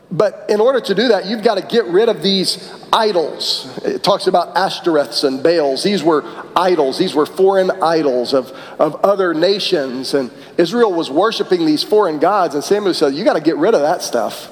but 0.09 0.45
in 0.49 0.59
order 0.59 0.79
to 0.79 0.95
do 0.95 1.09
that, 1.09 1.25
you've 1.25 1.43
got 1.43 1.55
to 1.55 1.65
get 1.65 1.85
rid 1.85 2.07
of 2.07 2.21
these 2.21 2.73
idols. 2.91 3.77
It 3.83 4.01
talks 4.01 4.27
about 4.27 4.55
Ashtoreths 4.55 5.25
and 5.25 5.41
Baals. 5.41 5.83
These 5.83 6.03
were 6.03 6.23
idols, 6.55 6.97
these 6.97 7.13
were 7.13 7.25
foreign 7.25 7.71
idols 7.81 8.33
of, 8.33 8.51
of 8.79 8.95
other 9.03 9.33
nations. 9.33 10.13
And 10.13 10.31
Israel 10.57 10.93
was 10.93 11.09
worshiping 11.09 11.65
these 11.65 11.83
foreign 11.83 12.19
gods. 12.19 12.55
And 12.55 12.63
Samuel 12.63 12.93
said, 12.93 13.13
You 13.13 13.25
got 13.25 13.35
to 13.35 13.41
get 13.41 13.57
rid 13.57 13.73
of 13.73 13.81
that 13.81 14.01
stuff. 14.01 14.49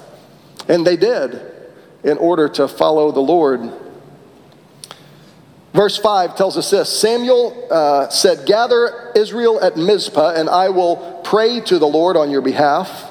And 0.67 0.85
they 0.85 0.97
did 0.97 1.41
in 2.03 2.17
order 2.17 2.49
to 2.49 2.67
follow 2.67 3.11
the 3.11 3.21
Lord. 3.21 3.71
Verse 5.73 5.97
5 5.97 6.35
tells 6.35 6.57
us 6.57 6.71
this 6.71 6.89
Samuel 6.99 7.67
uh, 7.69 8.09
said, 8.09 8.45
Gather 8.47 9.11
Israel 9.15 9.61
at 9.61 9.77
Mizpah, 9.77 10.33
and 10.33 10.49
I 10.49 10.69
will 10.69 11.21
pray 11.23 11.59
to 11.61 11.77
the 11.77 11.87
Lord 11.87 12.17
on 12.17 12.31
your 12.31 12.41
behalf. 12.41 13.05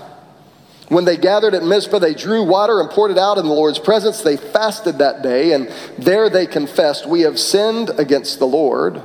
When 0.88 1.04
they 1.04 1.18
gathered 1.18 1.54
at 1.54 1.62
Mizpah, 1.62 1.98
they 1.98 2.14
drew 2.14 2.42
water 2.42 2.80
and 2.80 2.88
poured 2.88 3.10
it 3.10 3.18
out 3.18 3.36
in 3.36 3.46
the 3.46 3.52
Lord's 3.52 3.78
presence. 3.78 4.22
They 4.22 4.38
fasted 4.38 4.98
that 4.98 5.22
day, 5.22 5.52
and 5.52 5.70
there 5.98 6.30
they 6.30 6.46
confessed, 6.46 7.06
We 7.06 7.20
have 7.20 7.38
sinned 7.38 7.90
against 7.90 8.38
the 8.38 8.46
Lord. 8.46 9.02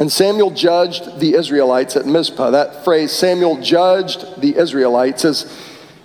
And 0.00 0.10
Samuel 0.10 0.52
judged 0.52 1.20
the 1.20 1.34
Israelites 1.34 1.96
at 1.96 2.06
Mizpah. 2.06 2.50
That 2.50 2.84
phrase, 2.84 3.12
Samuel 3.12 3.60
judged 3.60 4.40
the 4.40 4.56
Israelites, 4.56 5.24
is, 5.24 5.44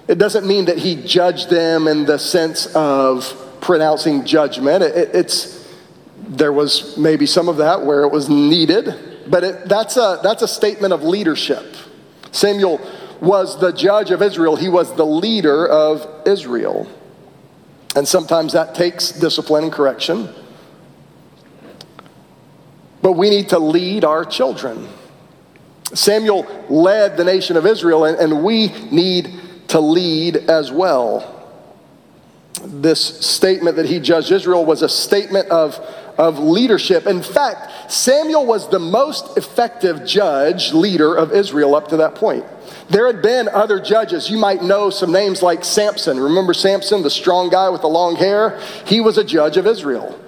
it 0.08 0.18
doesn't 0.18 0.46
mean 0.46 0.66
that 0.66 0.80
he 0.80 0.96
judged 0.96 1.50
them 1.50 1.88
in 1.88 2.06
the 2.06 2.18
sense 2.18 2.66
of 2.76 3.39
pronouncing 3.63 4.26
judgment. 4.26 4.84
It, 4.84 5.15
it's, 5.15 5.65
there 6.17 6.52
was 6.52 6.97
maybe 6.97 7.26
some 7.26 7.47
of 7.47 7.58
that 7.58 7.84
where 7.84 8.04
it 8.04 8.12
was 8.12 8.30
needed, 8.30 8.93
but 9.28 9.43
it, 9.43 9.69
that's, 9.69 9.95
a, 9.95 10.19
that's 10.21 10.41
a 10.41 10.47
statement 10.47 10.93
of 10.93 11.02
leadership. 11.02 11.76
Samuel 12.32 12.82
was 13.21 13.60
the 13.60 13.71
judge 13.71 14.12
of 14.12 14.21
Israel, 14.21 14.58
he 14.58 14.67
was 14.67 14.93
the 14.95 15.06
leader 15.06 15.65
of 15.65 16.28
Israel. 16.28 16.91
And 17.95 18.08
sometimes 18.08 18.54
that 18.54 18.76
takes 18.76 19.12
discipline 19.12 19.63
and 19.63 19.71
correction. 19.71 20.28
But 23.02 23.13
we 23.13 23.30
need 23.30 23.49
to 23.49 23.60
lead 23.60 24.04
our 24.04 24.26
children. 24.26 24.89
Samuel 25.93 26.65
led 26.69 27.17
the 27.17 27.23
nation 27.23 27.56
of 27.56 27.65
Israel, 27.65 28.06
and, 28.06 28.17
and 28.17 28.43
we 28.43 28.69
need 28.89 29.39
to 29.69 29.80
lead 29.80 30.38
as 30.49 30.71
well. 30.71 31.42
This 32.65 33.02
statement 33.26 33.76
that 33.76 33.86
he 33.86 33.99
judged 33.99 34.32
Israel 34.32 34.65
was 34.65 34.82
a 34.82 34.89
statement 34.89 35.49
of 35.49 35.80
of 36.17 36.39
leadership. 36.39 37.08
In 37.08 37.23
fact, 37.23 37.91
Samuel 37.91 38.45
was 38.45 38.69
the 38.69 38.80
most 38.80 39.38
effective 39.38 40.06
judge, 40.06 40.73
leader 40.73 41.15
of 41.15 41.32
Israel 41.32 41.76
up 41.76 41.88
to 41.89 41.97
that 41.97 42.15
point. 42.15 42.45
There 42.89 43.08
had 43.08 43.21
been 43.21 43.47
other 43.47 43.80
judges. 43.80 44.30
You 44.30 44.38
might 44.38 44.62
know 44.62 44.89
some 44.89 45.12
names 45.12 45.41
like 45.41 45.63
Samson. 45.63 46.19
Remember 46.19 46.54
Samson, 46.54 47.02
the 47.02 47.10
strong 47.10 47.49
guy 47.49 47.69
with 47.69 47.82
the 47.82 47.88
long 47.88 48.15
hair? 48.15 48.60
He 48.86 49.02
was 49.02 49.17
a 49.17 49.23
judge 49.23 49.58
of 49.58 49.65
Israel. 49.65 50.19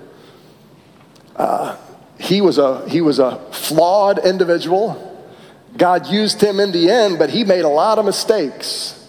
Uh, 1.36 1.78
he, 2.17 2.41
was 2.41 2.58
a, 2.58 2.88
he 2.89 3.02
was 3.02 3.19
a 3.19 3.38
flawed 3.52 4.26
individual. 4.26 5.12
God 5.78 6.08
used 6.08 6.41
him 6.41 6.60
in 6.60 6.71
the 6.71 6.89
end, 6.89 7.19
but 7.19 7.30
he 7.30 7.43
made 7.43 7.65
a 7.65 7.69
lot 7.69 8.00
of 8.00 8.06
mistakes. 8.06 9.05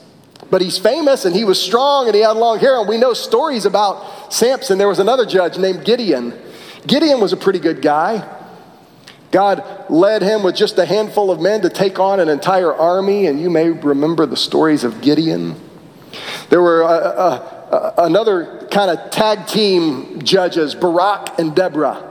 But 0.50 0.62
he's 0.62 0.78
famous 0.78 1.24
and 1.24 1.34
he 1.34 1.44
was 1.44 1.60
strong 1.60 2.06
and 2.06 2.14
he 2.14 2.20
had 2.22 2.32
long 2.32 2.58
hair. 2.58 2.78
And 2.78 2.88
we 2.88 2.98
know 2.98 3.14
stories 3.14 3.66
about 3.66 4.32
Samson. 4.32 4.78
There 4.78 4.88
was 4.88 5.00
another 5.00 5.26
judge 5.26 5.58
named 5.58 5.84
Gideon 5.84 6.32
Gideon 6.86 7.20
was 7.20 7.32
a 7.32 7.36
pretty 7.36 7.58
good 7.58 7.82
guy. 7.82 8.32
God 9.32 9.90
led 9.90 10.22
him 10.22 10.42
with 10.42 10.54
just 10.54 10.78
a 10.78 10.86
handful 10.86 11.30
of 11.30 11.40
men 11.40 11.62
to 11.62 11.68
take 11.68 11.98
on 11.98 12.20
an 12.20 12.28
entire 12.28 12.72
army, 12.72 13.26
and 13.26 13.40
you 13.40 13.50
may 13.50 13.70
remember 13.70 14.24
the 14.24 14.36
stories 14.36 14.84
of 14.84 15.00
Gideon. 15.00 15.60
There 16.48 16.62
were 16.62 16.84
uh, 16.84 16.88
uh, 16.88 17.68
uh, 17.70 17.94
another 17.98 18.68
kind 18.70 18.90
of 18.90 19.10
tag 19.10 19.46
team 19.46 20.22
judges, 20.22 20.74
Barak 20.74 21.38
and 21.38 21.54
Deborah, 21.56 22.02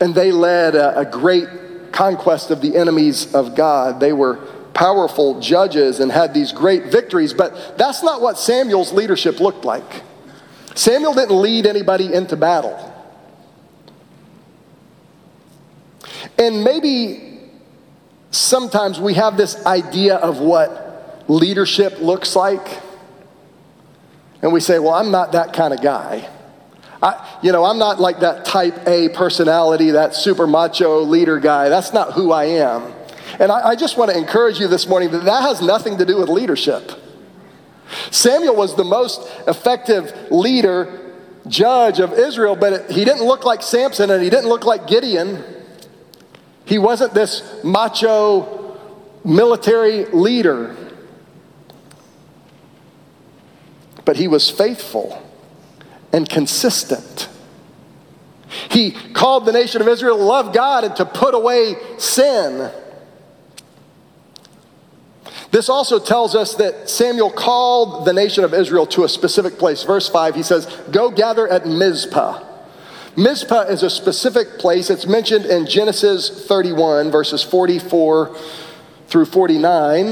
and 0.00 0.14
they 0.14 0.32
led 0.32 0.74
a, 0.74 1.00
a 1.00 1.04
great 1.04 1.92
conquest 1.92 2.50
of 2.50 2.60
the 2.60 2.76
enemies 2.76 3.32
of 3.34 3.54
God. 3.54 4.00
They 4.00 4.12
were 4.12 4.40
powerful 4.76 5.40
judges 5.40 6.00
and 6.00 6.12
had 6.12 6.34
these 6.34 6.52
great 6.52 6.84
victories, 6.92 7.32
but 7.32 7.78
that's 7.78 8.02
not 8.02 8.20
what 8.20 8.38
Samuel's 8.38 8.92
leadership 8.92 9.40
looked 9.40 9.64
like. 9.64 10.02
Samuel 10.74 11.14
didn't 11.14 11.40
lead 11.40 11.64
anybody 11.64 12.12
into 12.12 12.36
battle. 12.36 12.92
And 16.38 16.62
maybe 16.62 17.40
sometimes 18.30 19.00
we 19.00 19.14
have 19.14 19.38
this 19.38 19.64
idea 19.64 20.16
of 20.16 20.40
what 20.40 21.24
leadership 21.26 21.98
looks 22.00 22.36
like. 22.36 22.82
And 24.42 24.52
we 24.52 24.60
say, 24.60 24.78
well, 24.78 24.92
I'm 24.92 25.10
not 25.10 25.32
that 25.32 25.54
kind 25.54 25.72
of 25.72 25.80
guy. 25.80 26.28
I, 27.02 27.38
you 27.42 27.50
know, 27.50 27.64
I'm 27.64 27.78
not 27.78 27.98
like 27.98 28.20
that 28.20 28.44
type 28.44 28.86
A 28.86 29.08
personality, 29.08 29.92
that 29.92 30.14
super 30.14 30.46
macho 30.46 31.00
leader 31.00 31.40
guy. 31.40 31.70
That's 31.70 31.94
not 31.94 32.12
who 32.12 32.30
I 32.30 32.44
am. 32.44 32.92
And 33.38 33.52
I, 33.52 33.68
I 33.68 33.76
just 33.76 33.96
want 33.96 34.10
to 34.10 34.16
encourage 34.16 34.58
you 34.58 34.68
this 34.68 34.86
morning 34.86 35.10
that 35.10 35.24
that 35.24 35.42
has 35.42 35.60
nothing 35.60 35.98
to 35.98 36.04
do 36.04 36.18
with 36.18 36.28
leadership. 36.28 36.92
Samuel 38.10 38.56
was 38.56 38.76
the 38.76 38.84
most 38.84 39.28
effective 39.46 40.30
leader 40.30 41.14
judge 41.46 42.00
of 42.00 42.12
Israel, 42.12 42.56
but 42.56 42.90
he 42.90 43.04
didn't 43.04 43.24
look 43.24 43.44
like 43.44 43.62
Samson 43.62 44.10
and 44.10 44.22
he 44.22 44.30
didn't 44.30 44.48
look 44.48 44.64
like 44.64 44.86
Gideon. 44.86 45.44
He 46.64 46.78
wasn't 46.78 47.14
this 47.14 47.42
macho 47.62 48.78
military 49.24 50.06
leader. 50.06 50.76
But 54.04 54.16
he 54.16 54.28
was 54.28 54.50
faithful 54.50 55.22
and 56.12 56.28
consistent. 56.28 57.28
He 58.70 58.92
called 58.92 59.44
the 59.44 59.52
nation 59.52 59.82
of 59.82 59.88
Israel 59.88 60.16
to 60.16 60.22
love 60.22 60.54
God 60.54 60.84
and 60.84 60.96
to 60.96 61.04
put 61.04 61.34
away 61.34 61.74
sin. 61.98 62.72
This 65.56 65.70
also 65.70 65.98
tells 65.98 66.34
us 66.34 66.56
that 66.56 66.90
Samuel 66.90 67.30
called 67.30 68.04
the 68.04 68.12
nation 68.12 68.44
of 68.44 68.52
Israel 68.52 68.84
to 68.88 69.04
a 69.04 69.08
specific 69.08 69.58
place. 69.58 69.84
Verse 69.84 70.06
5, 70.06 70.34
he 70.34 70.42
says, 70.42 70.66
Go 70.90 71.10
gather 71.10 71.48
at 71.48 71.64
Mizpah. 71.64 72.44
Mizpah 73.16 73.62
is 73.62 73.82
a 73.82 73.88
specific 73.88 74.58
place. 74.58 74.90
It's 74.90 75.06
mentioned 75.06 75.46
in 75.46 75.64
Genesis 75.64 76.46
31, 76.46 77.10
verses 77.10 77.42
44 77.42 78.36
through 79.08 79.24
49. 79.24 80.06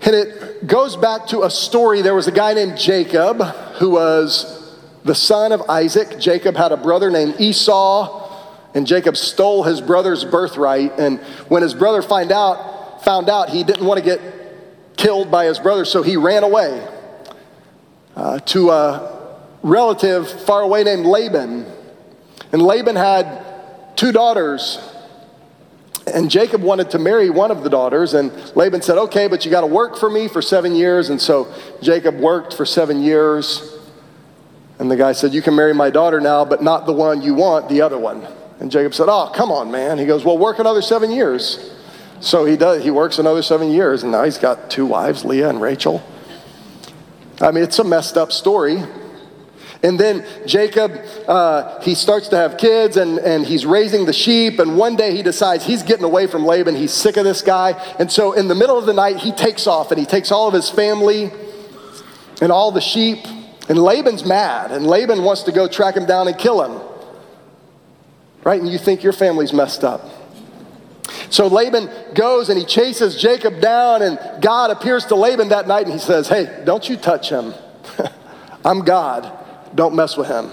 And 0.00 0.14
it 0.14 0.66
goes 0.66 0.96
back 0.96 1.26
to 1.26 1.42
a 1.42 1.50
story. 1.50 2.00
There 2.00 2.14
was 2.14 2.26
a 2.26 2.32
guy 2.32 2.54
named 2.54 2.78
Jacob 2.78 3.42
who 3.80 3.90
was 3.90 4.78
the 5.04 5.14
son 5.14 5.52
of 5.52 5.60
Isaac. 5.68 6.18
Jacob 6.18 6.56
had 6.56 6.72
a 6.72 6.78
brother 6.78 7.10
named 7.10 7.38
Esau 7.38 8.21
and 8.74 8.86
Jacob 8.86 9.16
stole 9.16 9.62
his 9.62 9.80
brother's 9.80 10.24
birthright. 10.24 10.98
And 10.98 11.20
when 11.48 11.62
his 11.62 11.74
brother 11.74 12.02
find 12.02 12.32
out, 12.32 13.04
found 13.04 13.28
out, 13.28 13.50
he 13.50 13.64
didn't 13.64 13.84
want 13.84 13.98
to 13.98 14.04
get 14.04 14.20
killed 14.96 15.30
by 15.30 15.46
his 15.46 15.58
brother, 15.58 15.84
so 15.84 16.02
he 16.02 16.16
ran 16.16 16.42
away 16.44 16.86
uh, 18.16 18.38
to 18.40 18.70
a 18.70 19.38
relative 19.62 20.28
far 20.44 20.62
away 20.62 20.84
named 20.84 21.04
Laban. 21.04 21.66
And 22.52 22.62
Laban 22.62 22.96
had 22.96 23.96
two 23.96 24.12
daughters. 24.12 24.78
And 26.06 26.30
Jacob 26.30 26.62
wanted 26.62 26.90
to 26.90 26.98
marry 26.98 27.30
one 27.30 27.52
of 27.52 27.62
the 27.62 27.70
daughters, 27.70 28.12
and 28.14 28.32
Laban 28.56 28.82
said, 28.82 28.98
Okay, 28.98 29.28
but 29.28 29.44
you 29.44 29.52
got 29.52 29.60
to 29.60 29.68
work 29.68 29.96
for 29.96 30.10
me 30.10 30.26
for 30.26 30.42
seven 30.42 30.74
years. 30.74 31.10
And 31.10 31.20
so 31.20 31.52
Jacob 31.80 32.16
worked 32.18 32.54
for 32.54 32.66
seven 32.66 33.02
years. 33.02 33.78
And 34.80 34.90
the 34.90 34.96
guy 34.96 35.12
said, 35.12 35.32
You 35.32 35.42
can 35.42 35.54
marry 35.54 35.72
my 35.72 35.90
daughter 35.90 36.20
now, 36.20 36.44
but 36.44 36.60
not 36.60 36.86
the 36.86 36.92
one 36.92 37.22
you 37.22 37.34
want, 37.34 37.68
the 37.68 37.82
other 37.82 37.98
one. 37.98 38.26
And 38.62 38.70
Jacob 38.70 38.94
said, 38.94 39.08
Oh, 39.08 39.28
come 39.34 39.50
on, 39.50 39.72
man. 39.72 39.98
He 39.98 40.06
goes, 40.06 40.24
Well, 40.24 40.38
work 40.38 40.60
another 40.60 40.82
seven 40.82 41.10
years. 41.10 41.74
So 42.20 42.44
he 42.44 42.56
does. 42.56 42.84
He 42.84 42.92
works 42.92 43.18
another 43.18 43.42
seven 43.42 43.72
years, 43.72 44.04
and 44.04 44.12
now 44.12 44.22
he's 44.22 44.38
got 44.38 44.70
two 44.70 44.86
wives, 44.86 45.24
Leah 45.24 45.48
and 45.48 45.60
Rachel. 45.60 46.00
I 47.40 47.50
mean, 47.50 47.64
it's 47.64 47.80
a 47.80 47.84
messed 47.84 48.16
up 48.16 48.30
story. 48.30 48.80
And 49.82 49.98
then 49.98 50.24
Jacob, 50.46 50.92
uh, 51.26 51.80
he 51.80 51.96
starts 51.96 52.28
to 52.28 52.36
have 52.36 52.56
kids 52.56 52.96
and, 52.96 53.18
and 53.18 53.44
he's 53.44 53.66
raising 53.66 54.06
the 54.06 54.12
sheep. 54.12 54.60
And 54.60 54.78
one 54.78 54.94
day 54.94 55.16
he 55.16 55.24
decides 55.24 55.64
he's 55.64 55.82
getting 55.82 56.04
away 56.04 56.28
from 56.28 56.46
Laban. 56.46 56.76
He's 56.76 56.92
sick 56.92 57.16
of 57.16 57.24
this 57.24 57.42
guy. 57.42 57.72
And 57.98 58.12
so 58.12 58.30
in 58.30 58.46
the 58.46 58.54
middle 58.54 58.78
of 58.78 58.86
the 58.86 58.92
night, 58.92 59.16
he 59.16 59.32
takes 59.32 59.66
off 59.66 59.90
and 59.90 59.98
he 59.98 60.06
takes 60.06 60.30
all 60.30 60.46
of 60.46 60.54
his 60.54 60.70
family 60.70 61.32
and 62.40 62.52
all 62.52 62.70
the 62.70 62.80
sheep. 62.80 63.26
And 63.68 63.76
Laban's 63.76 64.24
mad. 64.24 64.70
And 64.70 64.86
Laban 64.86 65.24
wants 65.24 65.42
to 65.44 65.52
go 65.52 65.66
track 65.66 65.96
him 65.96 66.06
down 66.06 66.28
and 66.28 66.38
kill 66.38 66.62
him 66.62 66.91
right? 68.44 68.60
And 68.60 68.70
you 68.70 68.78
think 68.78 69.02
your 69.02 69.12
family's 69.12 69.52
messed 69.52 69.84
up. 69.84 70.08
So 71.30 71.46
Laban 71.46 71.90
goes 72.14 72.48
and 72.48 72.58
he 72.58 72.64
chases 72.64 73.20
Jacob 73.20 73.60
down, 73.60 74.02
and 74.02 74.18
God 74.42 74.70
appears 74.70 75.06
to 75.06 75.14
Laban 75.14 75.48
that 75.48 75.66
night 75.66 75.84
and 75.84 75.92
he 75.92 75.98
says, 75.98 76.28
Hey, 76.28 76.62
don't 76.64 76.88
you 76.88 76.96
touch 76.96 77.30
him. 77.30 77.54
I'm 78.64 78.84
God. 78.84 79.38
Don't 79.74 79.94
mess 79.94 80.16
with 80.16 80.28
him. 80.28 80.50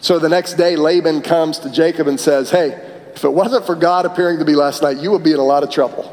So 0.00 0.18
the 0.18 0.28
next 0.28 0.54
day, 0.54 0.76
Laban 0.76 1.22
comes 1.22 1.58
to 1.60 1.70
Jacob 1.70 2.06
and 2.06 2.18
says, 2.18 2.50
Hey, 2.50 2.68
if 3.14 3.24
it 3.24 3.32
wasn't 3.32 3.66
for 3.66 3.74
God 3.74 4.06
appearing 4.06 4.38
to 4.38 4.44
me 4.44 4.54
last 4.54 4.82
night, 4.82 4.98
you 4.98 5.10
would 5.10 5.22
be 5.22 5.32
in 5.32 5.38
a 5.38 5.44
lot 5.44 5.62
of 5.62 5.70
trouble. 5.70 6.10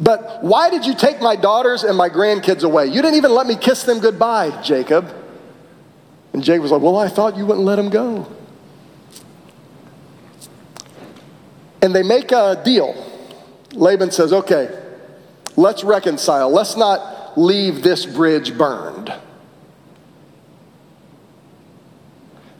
But 0.00 0.42
why 0.42 0.70
did 0.70 0.84
you 0.84 0.94
take 0.94 1.20
my 1.20 1.36
daughters 1.36 1.84
and 1.84 1.96
my 1.96 2.08
grandkids 2.08 2.64
away? 2.64 2.86
You 2.86 3.00
didn't 3.00 3.14
even 3.14 3.32
let 3.32 3.46
me 3.46 3.56
kiss 3.56 3.84
them 3.84 4.00
goodbye, 4.00 4.60
Jacob. 4.62 5.14
And 6.32 6.42
Jacob 6.42 6.62
was 6.62 6.72
like, 6.72 6.82
Well, 6.82 6.98
I 6.98 7.08
thought 7.08 7.36
you 7.36 7.46
wouldn't 7.46 7.64
let 7.64 7.76
them 7.76 7.90
go. 7.90 8.26
And 11.84 11.94
they 11.94 12.02
make 12.02 12.32
a 12.32 12.62
deal. 12.64 12.94
Laban 13.74 14.10
says, 14.10 14.32
okay, 14.32 14.70
let's 15.54 15.84
reconcile. 15.84 16.48
Let's 16.48 16.78
not 16.78 17.38
leave 17.38 17.82
this 17.82 18.06
bridge 18.06 18.56
burned. 18.56 19.12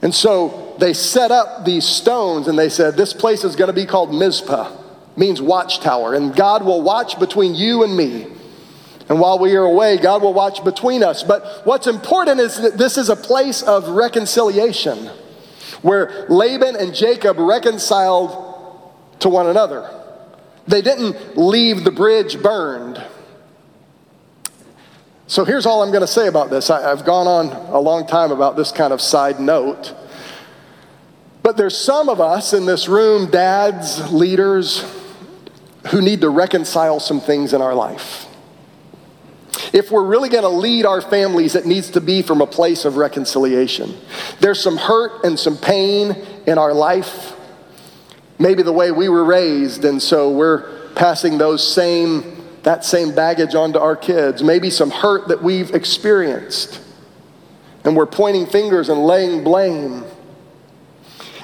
And 0.03 0.15
so 0.15 0.77
they 0.79 0.93
set 0.93 1.31
up 1.31 1.65
these 1.65 1.87
stones 1.87 2.49
and 2.49 2.59
they 2.59 2.69
said, 2.69 2.99
This 2.99 3.15
place 3.15 3.45
is 3.45 3.57
going 3.57 3.69
to 3.69 3.73
be 3.73 3.87
called 3.87 4.13
Mizpah, 4.13 4.77
means 5.17 5.41
watchtower. 5.41 6.13
And 6.13 6.37
God 6.37 6.63
will 6.63 6.83
watch 6.83 7.19
between 7.19 7.55
you 7.55 7.83
and 7.83 7.97
me. 7.97 8.27
And 9.09 9.19
while 9.19 9.39
we 9.39 9.57
are 9.57 9.65
away, 9.65 9.97
God 9.97 10.21
will 10.21 10.35
watch 10.35 10.63
between 10.63 11.03
us. 11.03 11.23
But 11.23 11.63
what's 11.65 11.87
important 11.87 12.41
is 12.41 12.61
that 12.61 12.77
this 12.77 12.99
is 12.99 13.09
a 13.09 13.17
place 13.17 13.63
of 13.63 13.89
reconciliation 13.89 15.07
where 15.81 16.27
Laban 16.29 16.77
and 16.77 16.95
Jacob 16.95 17.39
reconciled 17.39 18.44
to 19.21 19.29
one 19.29 19.47
another. 19.47 19.89
They 20.67 20.83
didn't 20.83 21.37
leave 21.37 21.85
the 21.85 21.91
bridge 21.91 22.43
burned. 22.43 23.05
So 25.27 25.45
here's 25.45 25.67
all 25.67 25.83
I'm 25.83 25.91
going 25.91 26.03
to 26.03 26.07
say 26.07 26.29
about 26.29 26.51
this. 26.51 26.71
I, 26.71 26.83
have 26.83 27.05
gone 27.05 27.27
on 27.27 27.47
a 27.73 27.79
long 27.79 28.07
time 28.07 28.31
about 28.31 28.57
this 28.57 28.73
kind 28.73 28.93
of 28.93 29.01
side 29.01 29.41
note. 29.41 29.95
But 31.43 31.57
there's 31.57 31.77
some 31.77 32.09
of 32.09 32.21
us 32.21 32.53
in 32.53 32.67
this 32.67 32.89
room, 32.89 33.31
dads, 33.31 34.13
leaders, 34.13 34.85
who 35.89 36.01
need 36.01 36.23
to 36.23 36.31
reconcile 36.31 37.01
some 37.01 37.21
things 37.21 37.53
in 37.53 37.61
our 37.61 37.75
life. 37.75 38.27
If 39.73 39.91
we're 39.91 40.05
really 40.05 40.29
going 40.29 40.45
to 40.45 40.49
lead 40.49 40.87
our 40.87 41.01
families, 41.01 41.55
it 41.55 41.67
needs 41.67 41.91
to 41.91 42.01
be 42.01 42.23
from 42.23 42.41
a 42.41 42.47
place 42.47 42.85
of 42.85 42.97
reconciliation. 42.97 43.95
There's 44.41 44.63
some 44.63 44.77
hurt 44.77 45.25
and 45.25 45.39
some 45.39 45.59
pain 45.59 46.13
in 46.47 46.59
our 46.59 46.73
life 46.73 47.34
maybe 48.39 48.63
the 48.63 48.73
way 48.73 48.91
we 48.91 49.09
were 49.09 49.25
raised, 49.25 49.85
and 49.85 50.03
so 50.03 50.31
we're 50.31 50.91
passing 50.95 51.39
those 51.39 51.67
same 51.67 52.31
that 52.65 52.83
same 52.85 53.15
baggage 53.15 53.55
onto 53.55 53.79
our 53.79 53.95
kids. 53.95 54.43
Maybe 54.43 54.71
some 54.71 54.91
hurt 54.91 55.29
that 55.29 55.43
we've 55.43 55.75
experienced, 55.75 56.81
and 57.85 57.97
we're 57.97 58.07
pointing 58.07 58.47
fingers 58.47 58.89
and 58.89 59.05
laying 59.05 59.45
blame. 59.45 60.05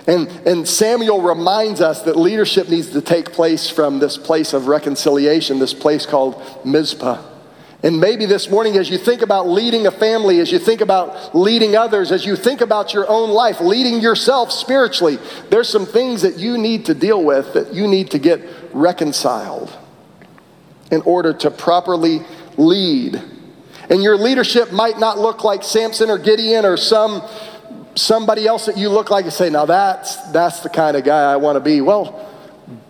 And, 0.06 0.28
and 0.46 0.66
Samuel 0.66 1.20
reminds 1.20 1.80
us 1.80 2.02
that 2.02 2.16
leadership 2.16 2.68
needs 2.68 2.90
to 2.90 3.02
take 3.02 3.32
place 3.32 3.68
from 3.68 3.98
this 3.98 4.16
place 4.16 4.54
of 4.54 4.66
reconciliation, 4.66 5.58
this 5.58 5.74
place 5.74 6.06
called 6.06 6.42
Mizpah. 6.64 7.22
And 7.82 7.98
maybe 7.98 8.26
this 8.26 8.50
morning, 8.50 8.76
as 8.76 8.90
you 8.90 8.98
think 8.98 9.22
about 9.22 9.48
leading 9.48 9.86
a 9.86 9.90
family, 9.90 10.40
as 10.40 10.52
you 10.52 10.58
think 10.58 10.82
about 10.82 11.34
leading 11.34 11.76
others, 11.76 12.12
as 12.12 12.26
you 12.26 12.36
think 12.36 12.60
about 12.60 12.92
your 12.92 13.08
own 13.08 13.30
life, 13.30 13.60
leading 13.60 14.00
yourself 14.00 14.52
spiritually, 14.52 15.18
there's 15.48 15.68
some 15.68 15.86
things 15.86 16.20
that 16.22 16.38
you 16.38 16.58
need 16.58 16.84
to 16.86 16.94
deal 16.94 17.24
with, 17.24 17.54
that 17.54 17.72
you 17.72 17.88
need 17.88 18.10
to 18.10 18.18
get 18.18 18.42
reconciled 18.72 19.74
in 20.90 21.00
order 21.02 21.32
to 21.32 21.50
properly 21.50 22.20
lead. 22.58 23.22
And 23.88 24.02
your 24.02 24.16
leadership 24.16 24.72
might 24.72 24.98
not 24.98 25.18
look 25.18 25.42
like 25.42 25.62
Samson 25.64 26.10
or 26.10 26.18
Gideon 26.18 26.66
or 26.66 26.76
some 26.76 27.22
somebody 27.96 28.46
else 28.46 28.66
that 28.66 28.76
you 28.76 28.88
look 28.88 29.10
like 29.10 29.24
and 29.24 29.32
say, 29.32 29.50
now 29.50 29.64
that's 29.64 30.16
that's 30.32 30.60
the 30.60 30.68
kind 30.68 30.96
of 30.96 31.04
guy 31.04 31.32
I 31.32 31.36
want 31.36 31.56
to 31.56 31.60
be. 31.60 31.80
Well, 31.80 32.28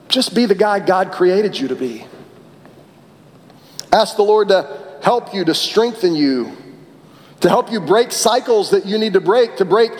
just 0.08 0.34
be 0.34 0.46
the 0.46 0.54
guy 0.54 0.80
God 0.80 1.12
created 1.12 1.58
you 1.58 1.68
to 1.68 1.76
be. 1.76 2.06
Ask 3.92 4.16
the 4.16 4.22
Lord 4.22 4.48
to 4.48 4.98
help 5.02 5.34
you, 5.34 5.44
to 5.44 5.54
strengthen 5.54 6.14
you, 6.14 6.56
to 7.40 7.48
help 7.48 7.72
you 7.72 7.80
break 7.80 8.12
cycles 8.12 8.70
that 8.70 8.86
you 8.86 8.98
need 8.98 9.14
to 9.14 9.20
break, 9.20 9.56
to 9.56 9.64
break 9.64 9.92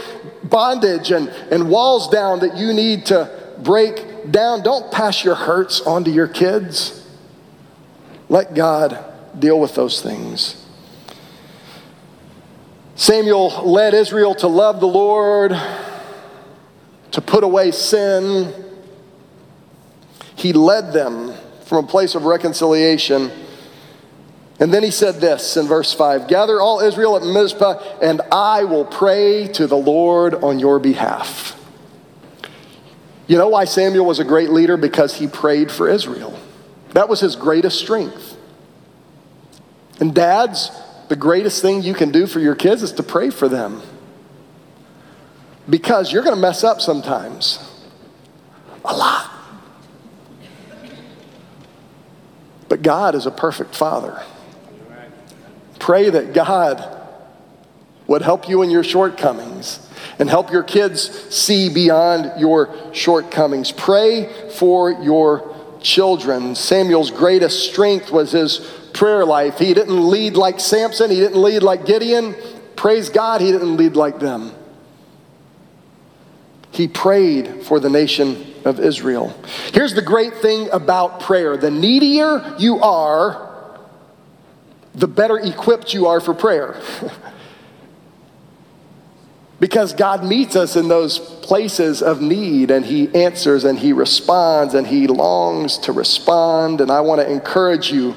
bondage 0.44 1.11
and, 1.11 1.29
and 1.29 1.68
walls 1.68 2.09
down 2.09 2.40
that 2.40 2.57
you 2.57 2.72
need 2.72 3.07
to 3.07 3.55
break 3.59 4.31
down. 4.31 4.62
Don't 4.62 4.92
pass 4.92 5.24
your 5.24 5.35
hurts 5.35 5.81
on 5.81 6.05
to 6.05 6.11
your 6.11 6.29
kids. 6.29 7.07
Let 8.29 8.55
God 8.55 9.05
deal 9.38 9.59
with 9.59 9.74
those 9.74 10.03
things. 10.03 10.57
Samuel 12.94 13.48
led 13.64 13.94
Israel 13.94 14.35
to 14.37 14.46
love 14.46 14.79
the 14.79 14.87
Lord, 14.87 15.53
to 17.12 17.20
put 17.22 17.42
away 17.42 17.70
sin. 17.70 18.53
He 20.37 20.53
led 20.53 20.92
them 20.92 21.35
from 21.64 21.85
a 21.85 21.88
place 21.88 22.14
of 22.14 22.24
reconciliation 22.24 23.33
and 24.61 24.75
then 24.75 24.83
he 24.83 24.90
said 24.90 25.16
this 25.23 25.57
in 25.57 25.66
verse 25.66 25.94
5 25.94 26.29
Gather 26.29 26.61
all 26.61 26.81
Israel 26.81 27.16
at 27.16 27.23
Mizpah, 27.23 27.99
and 28.03 28.20
I 28.31 28.64
will 28.64 28.85
pray 28.85 29.49
to 29.49 29.66
the 29.66 29.77
Lord 29.77 30.35
on 30.35 30.59
your 30.59 30.79
behalf. 30.79 31.57
You 33.27 33.38
know 33.38 33.49
why 33.49 33.64
Samuel 33.64 34.05
was 34.05 34.18
a 34.18 34.25
great 34.25 34.51
leader? 34.51 34.77
Because 34.77 35.14
he 35.14 35.27
prayed 35.27 35.70
for 35.70 35.88
Israel. 35.88 36.38
That 36.92 37.09
was 37.09 37.20
his 37.20 37.37
greatest 37.37 37.79
strength. 37.79 38.37
And 39.99 40.14
dads, 40.14 40.70
the 41.09 41.16
greatest 41.16 41.62
thing 41.62 41.83
you 41.83 41.94
can 41.94 42.11
do 42.11 42.27
for 42.27 42.40
your 42.40 42.55
kids 42.55 42.83
is 42.83 42.92
to 42.92 43.03
pray 43.03 43.31
for 43.31 43.49
them. 43.49 43.81
Because 45.68 46.12
you're 46.12 46.25
going 46.25 46.35
to 46.35 46.40
mess 46.40 46.64
up 46.64 46.81
sometimes. 46.81 47.66
A 48.85 48.94
lot. 48.94 49.31
But 52.68 52.83
God 52.83 53.14
is 53.14 53.27
a 53.27 53.31
perfect 53.31 53.75
father. 53.75 54.23
Pray 55.81 56.11
that 56.11 56.33
God 56.33 56.99
would 58.07 58.23
help 58.23 58.49
you 58.49 58.62
in 58.62 58.71
your 58.71 58.85
shortcomings 58.85 59.88
and 60.19 60.29
help 60.29 60.53
your 60.53 60.62
kids 60.62 61.11
see 61.35 61.69
beyond 61.73 62.40
your 62.40 62.73
shortcomings. 62.93 63.73
Pray 63.73 64.33
for 64.51 64.90
your 64.90 65.57
children. 65.81 66.55
Samuel's 66.55 67.11
greatest 67.11 67.71
strength 67.71 68.11
was 68.11 68.33
his 68.33 68.59
prayer 68.93 69.25
life. 69.25 69.59
He 69.59 69.73
didn't 69.75 70.09
lead 70.09 70.35
like 70.35 70.61
Samson, 70.61 71.11
he 71.11 71.16
didn't 71.16 71.40
lead 71.40 71.62
like 71.62 71.87
Gideon. 71.87 72.35
Praise 72.77 73.09
God, 73.09 73.40
he 73.40 73.51
didn't 73.51 73.77
lead 73.77 73.97
like 73.97 74.21
them. 74.21 74.53
He 76.71 76.88
prayed 76.88 77.64
for 77.64 77.81
the 77.81 77.90
nation 77.90 78.55
of 78.64 78.79
Israel. 78.79 79.35
Here's 79.73 79.95
the 79.95 80.03
great 80.03 80.35
thing 80.35 80.69
about 80.71 81.21
prayer 81.21 81.57
the 81.57 81.71
needier 81.71 82.57
you 82.59 82.81
are, 82.81 83.49
the 85.00 85.08
better 85.08 85.38
equipped 85.38 85.94
you 85.94 86.06
are 86.06 86.20
for 86.20 86.34
prayer. 86.34 86.80
because 89.60 89.94
God 89.94 90.24
meets 90.24 90.56
us 90.56 90.76
in 90.76 90.88
those 90.88 91.18
places 91.18 92.02
of 92.02 92.20
need 92.20 92.70
and 92.70 92.84
He 92.84 93.14
answers 93.14 93.64
and 93.64 93.78
He 93.78 93.92
responds 93.94 94.74
and 94.74 94.86
He 94.86 95.06
longs 95.06 95.78
to 95.78 95.92
respond. 95.92 96.82
And 96.82 96.90
I 96.90 97.00
want 97.00 97.20
to 97.22 97.30
encourage 97.30 97.90
you 97.90 98.14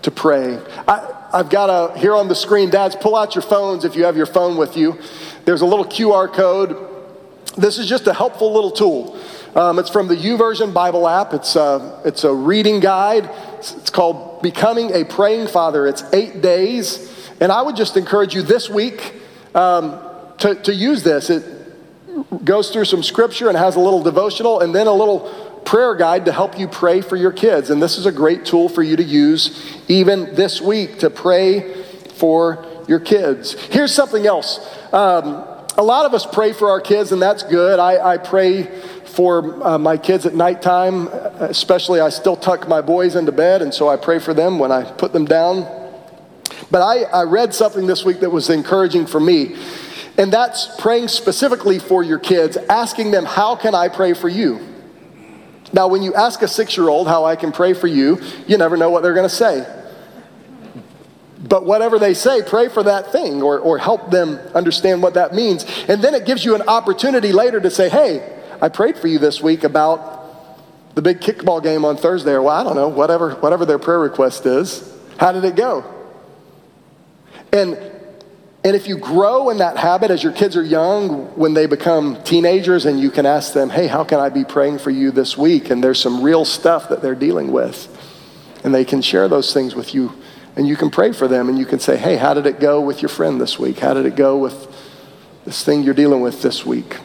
to 0.00 0.10
pray. 0.10 0.58
I, 0.88 1.28
I've 1.32 1.50
got 1.50 1.68
a, 1.68 1.98
here 1.98 2.14
on 2.14 2.28
the 2.28 2.34
screen, 2.34 2.70
dads, 2.70 2.96
pull 2.96 3.14
out 3.14 3.34
your 3.34 3.42
phones 3.42 3.84
if 3.84 3.94
you 3.94 4.04
have 4.04 4.16
your 4.16 4.26
phone 4.26 4.56
with 4.56 4.76
you. 4.76 4.98
There's 5.44 5.60
a 5.60 5.66
little 5.66 5.84
QR 5.84 6.32
code. 6.32 6.88
This 7.56 7.78
is 7.78 7.86
just 7.86 8.06
a 8.06 8.14
helpful 8.14 8.52
little 8.52 8.70
tool. 8.70 9.18
Um, 9.54 9.78
it's 9.78 9.90
from 9.90 10.08
the 10.08 10.16
YouVersion 10.16 10.72
Bible 10.72 11.06
app. 11.06 11.34
It's 11.34 11.56
a, 11.56 12.00
it's 12.04 12.24
a 12.24 12.32
reading 12.32 12.80
guide. 12.80 13.28
It's, 13.58 13.74
it's 13.74 13.90
called 13.90 14.40
Becoming 14.40 14.94
a 14.94 15.04
Praying 15.04 15.48
Father. 15.48 15.86
It's 15.86 16.02
eight 16.14 16.40
days. 16.40 17.30
And 17.40 17.52
I 17.52 17.60
would 17.60 17.76
just 17.76 17.96
encourage 17.96 18.34
you 18.34 18.42
this 18.42 18.70
week 18.70 19.12
um, 19.54 20.00
to, 20.38 20.54
to 20.54 20.74
use 20.74 21.02
this. 21.02 21.28
It 21.28 21.44
goes 22.44 22.70
through 22.70 22.86
some 22.86 23.02
scripture 23.02 23.48
and 23.48 23.58
has 23.58 23.76
a 23.76 23.80
little 23.80 24.02
devotional 24.02 24.60
and 24.60 24.74
then 24.74 24.86
a 24.86 24.92
little 24.92 25.60
prayer 25.66 25.94
guide 25.94 26.24
to 26.24 26.32
help 26.32 26.58
you 26.58 26.66
pray 26.66 27.02
for 27.02 27.16
your 27.16 27.32
kids. 27.32 27.68
And 27.68 27.82
this 27.82 27.98
is 27.98 28.06
a 28.06 28.12
great 28.12 28.46
tool 28.46 28.70
for 28.70 28.82
you 28.82 28.96
to 28.96 29.02
use 29.02 29.76
even 29.86 30.34
this 30.34 30.62
week 30.62 31.00
to 31.00 31.10
pray 31.10 31.82
for 32.14 32.64
your 32.88 33.00
kids. 33.00 33.52
Here's 33.66 33.94
something 33.94 34.26
else. 34.26 34.58
Um, 34.92 35.46
a 35.76 35.82
lot 35.82 36.04
of 36.04 36.12
us 36.12 36.26
pray 36.26 36.52
for 36.52 36.70
our 36.70 36.80
kids, 36.80 37.12
and 37.12 37.22
that's 37.22 37.42
good. 37.42 37.78
I, 37.78 38.14
I 38.14 38.18
pray 38.18 38.64
for 39.06 39.66
uh, 39.66 39.78
my 39.78 39.96
kids 39.96 40.26
at 40.26 40.34
nighttime, 40.34 41.08
especially 41.08 42.00
I 42.00 42.10
still 42.10 42.36
tuck 42.36 42.68
my 42.68 42.80
boys 42.80 43.16
into 43.16 43.32
bed, 43.32 43.62
and 43.62 43.72
so 43.72 43.88
I 43.88 43.96
pray 43.96 44.18
for 44.18 44.34
them 44.34 44.58
when 44.58 44.70
I 44.70 44.84
put 44.84 45.12
them 45.12 45.24
down. 45.24 45.62
But 46.70 46.82
I, 46.82 47.02
I 47.04 47.22
read 47.24 47.54
something 47.54 47.86
this 47.86 48.04
week 48.04 48.20
that 48.20 48.30
was 48.30 48.50
encouraging 48.50 49.06
for 49.06 49.20
me, 49.20 49.56
and 50.18 50.32
that's 50.32 50.74
praying 50.78 51.08
specifically 51.08 51.78
for 51.78 52.02
your 52.02 52.18
kids, 52.18 52.56
asking 52.56 53.10
them, 53.10 53.24
How 53.24 53.56
can 53.56 53.74
I 53.74 53.88
pray 53.88 54.12
for 54.12 54.28
you? 54.28 54.60
Now, 55.72 55.88
when 55.88 56.02
you 56.02 56.12
ask 56.14 56.42
a 56.42 56.48
six 56.48 56.76
year 56.76 56.88
old 56.88 57.08
how 57.08 57.24
I 57.24 57.34
can 57.34 57.50
pray 57.50 57.72
for 57.72 57.86
you, 57.86 58.20
you 58.46 58.58
never 58.58 58.76
know 58.76 58.90
what 58.90 59.02
they're 59.02 59.14
going 59.14 59.28
to 59.28 59.34
say. 59.34 59.66
But 61.42 61.64
whatever 61.64 61.98
they 61.98 62.14
say, 62.14 62.42
pray 62.42 62.68
for 62.68 62.82
that 62.84 63.10
thing 63.10 63.42
or, 63.42 63.58
or 63.58 63.78
help 63.78 64.10
them 64.10 64.38
understand 64.54 65.02
what 65.02 65.14
that 65.14 65.34
means. 65.34 65.64
And 65.88 66.02
then 66.02 66.14
it 66.14 66.24
gives 66.24 66.44
you 66.44 66.54
an 66.54 66.62
opportunity 66.62 67.32
later 67.32 67.60
to 67.60 67.70
say, 67.70 67.88
Hey, 67.88 68.40
I 68.60 68.68
prayed 68.68 68.96
for 68.96 69.08
you 69.08 69.18
this 69.18 69.42
week 69.42 69.64
about 69.64 70.94
the 70.94 71.02
big 71.02 71.20
kickball 71.20 71.62
game 71.62 71.84
on 71.84 71.96
Thursday, 71.96 72.32
or 72.32 72.42
well, 72.42 72.54
I 72.54 72.62
don't 72.62 72.76
know, 72.76 72.88
whatever, 72.88 73.34
whatever 73.36 73.64
their 73.64 73.78
prayer 73.78 73.98
request 73.98 74.46
is. 74.46 74.88
How 75.18 75.32
did 75.32 75.44
it 75.44 75.56
go? 75.56 75.84
And 77.52 77.76
and 78.64 78.76
if 78.76 78.86
you 78.86 78.96
grow 78.96 79.50
in 79.50 79.58
that 79.58 79.76
habit 79.76 80.12
as 80.12 80.22
your 80.22 80.32
kids 80.32 80.56
are 80.56 80.62
young, 80.62 81.26
when 81.36 81.52
they 81.52 81.66
become 81.66 82.22
teenagers, 82.22 82.86
and 82.86 83.00
you 83.00 83.10
can 83.10 83.26
ask 83.26 83.52
them, 83.52 83.70
hey, 83.70 83.88
how 83.88 84.04
can 84.04 84.20
I 84.20 84.28
be 84.28 84.44
praying 84.44 84.78
for 84.78 84.90
you 84.90 85.10
this 85.10 85.36
week? 85.36 85.70
And 85.70 85.82
there's 85.82 86.00
some 86.00 86.22
real 86.22 86.44
stuff 86.44 86.88
that 86.88 87.02
they're 87.02 87.16
dealing 87.16 87.50
with. 87.50 87.88
And 88.62 88.72
they 88.72 88.84
can 88.84 89.02
share 89.02 89.26
those 89.26 89.52
things 89.52 89.74
with 89.74 89.94
you. 89.94 90.12
And 90.56 90.68
you 90.68 90.76
can 90.76 90.90
pray 90.90 91.12
for 91.12 91.28
them 91.28 91.48
and 91.48 91.58
you 91.58 91.64
can 91.64 91.80
say, 91.80 91.96
hey, 91.96 92.16
how 92.16 92.34
did 92.34 92.46
it 92.46 92.60
go 92.60 92.80
with 92.80 93.00
your 93.00 93.08
friend 93.08 93.40
this 93.40 93.58
week? 93.58 93.78
How 93.78 93.94
did 93.94 94.04
it 94.04 94.16
go 94.16 94.36
with 94.36 94.68
this 95.44 95.64
thing 95.64 95.82
you're 95.82 95.94
dealing 95.94 96.20
with 96.20 96.42
this 96.42 96.66
week? 96.66 96.98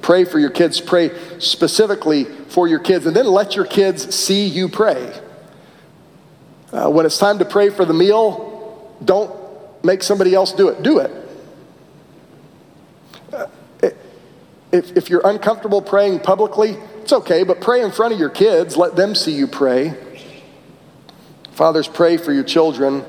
Pray 0.00 0.24
for 0.24 0.38
your 0.38 0.50
kids. 0.50 0.80
Pray 0.80 1.10
specifically 1.38 2.24
for 2.24 2.66
your 2.66 2.78
kids. 2.78 3.04
And 3.04 3.14
then 3.14 3.26
let 3.26 3.56
your 3.56 3.66
kids 3.66 4.14
see 4.14 4.46
you 4.46 4.68
pray. 4.68 5.12
Uh, 6.72 6.88
when 6.90 7.04
it's 7.04 7.18
time 7.18 7.38
to 7.38 7.44
pray 7.44 7.68
for 7.70 7.84
the 7.84 7.94
meal, 7.94 8.96
don't 9.04 9.34
make 9.84 10.02
somebody 10.02 10.34
else 10.34 10.52
do 10.52 10.68
it. 10.68 10.82
Do 10.82 10.98
it. 10.98 11.10
Uh, 13.32 13.46
if, 14.72 14.96
if 14.96 15.10
you're 15.10 15.26
uncomfortable 15.26 15.82
praying 15.82 16.20
publicly, 16.20 16.76
it's 17.02 17.12
okay, 17.12 17.42
but 17.42 17.60
pray 17.60 17.82
in 17.82 17.90
front 17.90 18.12
of 18.12 18.18
your 18.18 18.30
kids. 18.30 18.76
Let 18.76 18.96
them 18.96 19.14
see 19.14 19.32
you 19.32 19.46
pray. 19.46 19.94
Fathers, 21.58 21.88
pray 21.88 22.16
for 22.18 22.32
your 22.32 22.44
children. 22.44 23.04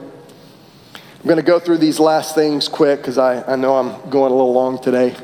I'm 0.96 1.24
going 1.24 1.38
to 1.38 1.44
go 1.44 1.60
through 1.60 1.78
these 1.78 2.00
last 2.00 2.34
things 2.34 2.68
quick 2.68 3.00
because 3.00 3.20
I, 3.20 3.44
I 3.44 3.56
know 3.56 3.76
I'm 3.76 4.10
going 4.10 4.32
a 4.32 4.36
little 4.36 4.54
long 4.54 4.82
today. 4.82 5.16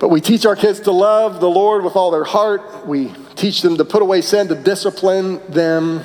But 0.00 0.08
we 0.08 0.20
teach 0.20 0.46
our 0.46 0.56
kids 0.56 0.80
to 0.80 0.90
love 0.90 1.38
the 1.38 1.48
Lord 1.48 1.84
with 1.84 1.94
all 1.94 2.10
their 2.10 2.24
heart. 2.24 2.88
We 2.88 3.12
teach 3.36 3.62
them 3.62 3.76
to 3.76 3.84
put 3.84 4.02
away 4.02 4.20
sin, 4.20 4.48
to 4.48 4.56
discipline 4.56 5.40
them. 5.48 6.02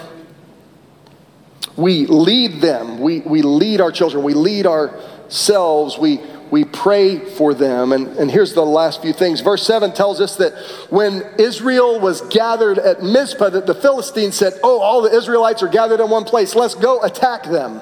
We 1.75 2.05
lead 2.05 2.61
them. 2.61 2.99
We, 2.99 3.21
we 3.21 3.41
lead 3.41 3.81
our 3.81 3.91
children. 3.91 4.23
We 4.23 4.35
lead 4.35 4.67
ourselves. 4.67 5.97
We, 5.97 6.17
we 6.51 6.63
pray 6.63 7.19
for 7.19 7.53
them. 7.53 7.91
And, 7.91 8.07
and 8.17 8.31
here's 8.31 8.53
the 8.53 8.65
last 8.65 9.01
few 9.01 9.13
things. 9.13 9.41
Verse 9.41 9.65
7 9.65 9.93
tells 9.93 10.19
us 10.19 10.35
that 10.37 10.53
when 10.89 11.23
Israel 11.37 11.99
was 11.99 12.21
gathered 12.21 12.79
at 12.79 13.03
Mizpah, 13.03 13.49
that 13.49 13.67
the 13.67 13.75
Philistines 13.75 14.35
said, 14.35 14.53
Oh, 14.63 14.79
all 14.79 15.01
the 15.01 15.15
Israelites 15.15 15.61
are 15.61 15.67
gathered 15.67 15.99
in 15.99 16.09
one 16.09 16.23
place. 16.23 16.55
Let's 16.55 16.75
go 16.75 17.03
attack 17.03 17.43
them. 17.43 17.81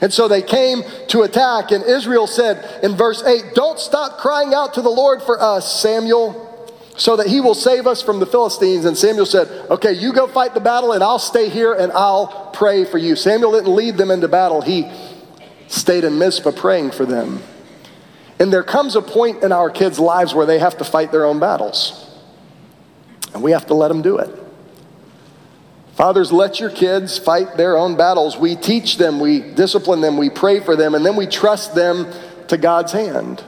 And 0.00 0.12
so 0.12 0.28
they 0.28 0.42
came 0.42 0.82
to 1.08 1.22
attack, 1.22 1.70
and 1.70 1.84
Israel 1.84 2.26
said 2.26 2.82
in 2.82 2.96
verse 2.96 3.22
8, 3.22 3.54
Don't 3.54 3.78
stop 3.78 4.18
crying 4.18 4.52
out 4.54 4.74
to 4.74 4.82
the 4.82 4.90
Lord 4.90 5.22
for 5.22 5.40
us, 5.40 5.80
Samuel, 5.80 6.42
so 6.96 7.16
that 7.16 7.26
he 7.26 7.40
will 7.40 7.54
save 7.54 7.86
us 7.86 8.02
from 8.02 8.18
the 8.18 8.26
Philistines. 8.26 8.84
And 8.84 8.96
Samuel 8.96 9.26
said, 9.26 9.48
Okay, 9.70 9.92
you 9.92 10.12
go 10.12 10.26
fight 10.26 10.54
the 10.54 10.60
battle, 10.60 10.92
and 10.92 11.04
I'll 11.04 11.18
stay 11.18 11.48
here 11.48 11.74
and 11.74 11.92
I'll 11.92 12.50
pray 12.52 12.84
for 12.84 12.98
you. 12.98 13.14
Samuel 13.14 13.52
didn't 13.52 13.74
lead 13.74 13.96
them 13.96 14.10
into 14.10 14.28
battle, 14.28 14.62
he 14.62 14.90
stayed 15.68 16.04
in 16.04 16.18
Mizpah 16.18 16.52
praying 16.52 16.92
for 16.92 17.04
them. 17.04 17.42
And 18.38 18.52
there 18.52 18.62
comes 18.62 18.96
a 18.96 19.02
point 19.02 19.42
in 19.42 19.52
our 19.52 19.70
kids' 19.70 19.98
lives 19.98 20.34
where 20.34 20.46
they 20.46 20.58
have 20.58 20.76
to 20.78 20.84
fight 20.84 21.10
their 21.10 21.24
own 21.24 21.40
battles, 21.40 22.06
and 23.32 23.42
we 23.42 23.52
have 23.52 23.66
to 23.66 23.74
let 23.74 23.88
them 23.88 24.02
do 24.02 24.18
it. 24.18 24.30
Fathers, 25.94 26.30
let 26.30 26.60
your 26.60 26.68
kids 26.68 27.16
fight 27.16 27.56
their 27.56 27.78
own 27.78 27.96
battles. 27.96 28.36
We 28.36 28.54
teach 28.54 28.98
them, 28.98 29.18
we 29.18 29.40
discipline 29.40 30.02
them, 30.02 30.18
we 30.18 30.28
pray 30.28 30.60
for 30.60 30.76
them, 30.76 30.94
and 30.94 31.06
then 31.06 31.16
we 31.16 31.26
trust 31.26 31.74
them 31.74 32.12
to 32.48 32.58
God's 32.58 32.92
hand. 32.92 33.42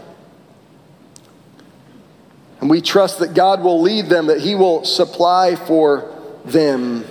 And 2.61 2.70
we 2.70 2.81
trust 2.81 3.18
that 3.18 3.35
God 3.35 3.62
will 3.62 3.83
lead 3.83 4.07
them, 4.07 4.29
that 4.29 4.40
He 4.40 4.55
will 4.55 4.85
supply 4.85 5.57
for 5.57 6.11
them. 6.46 7.05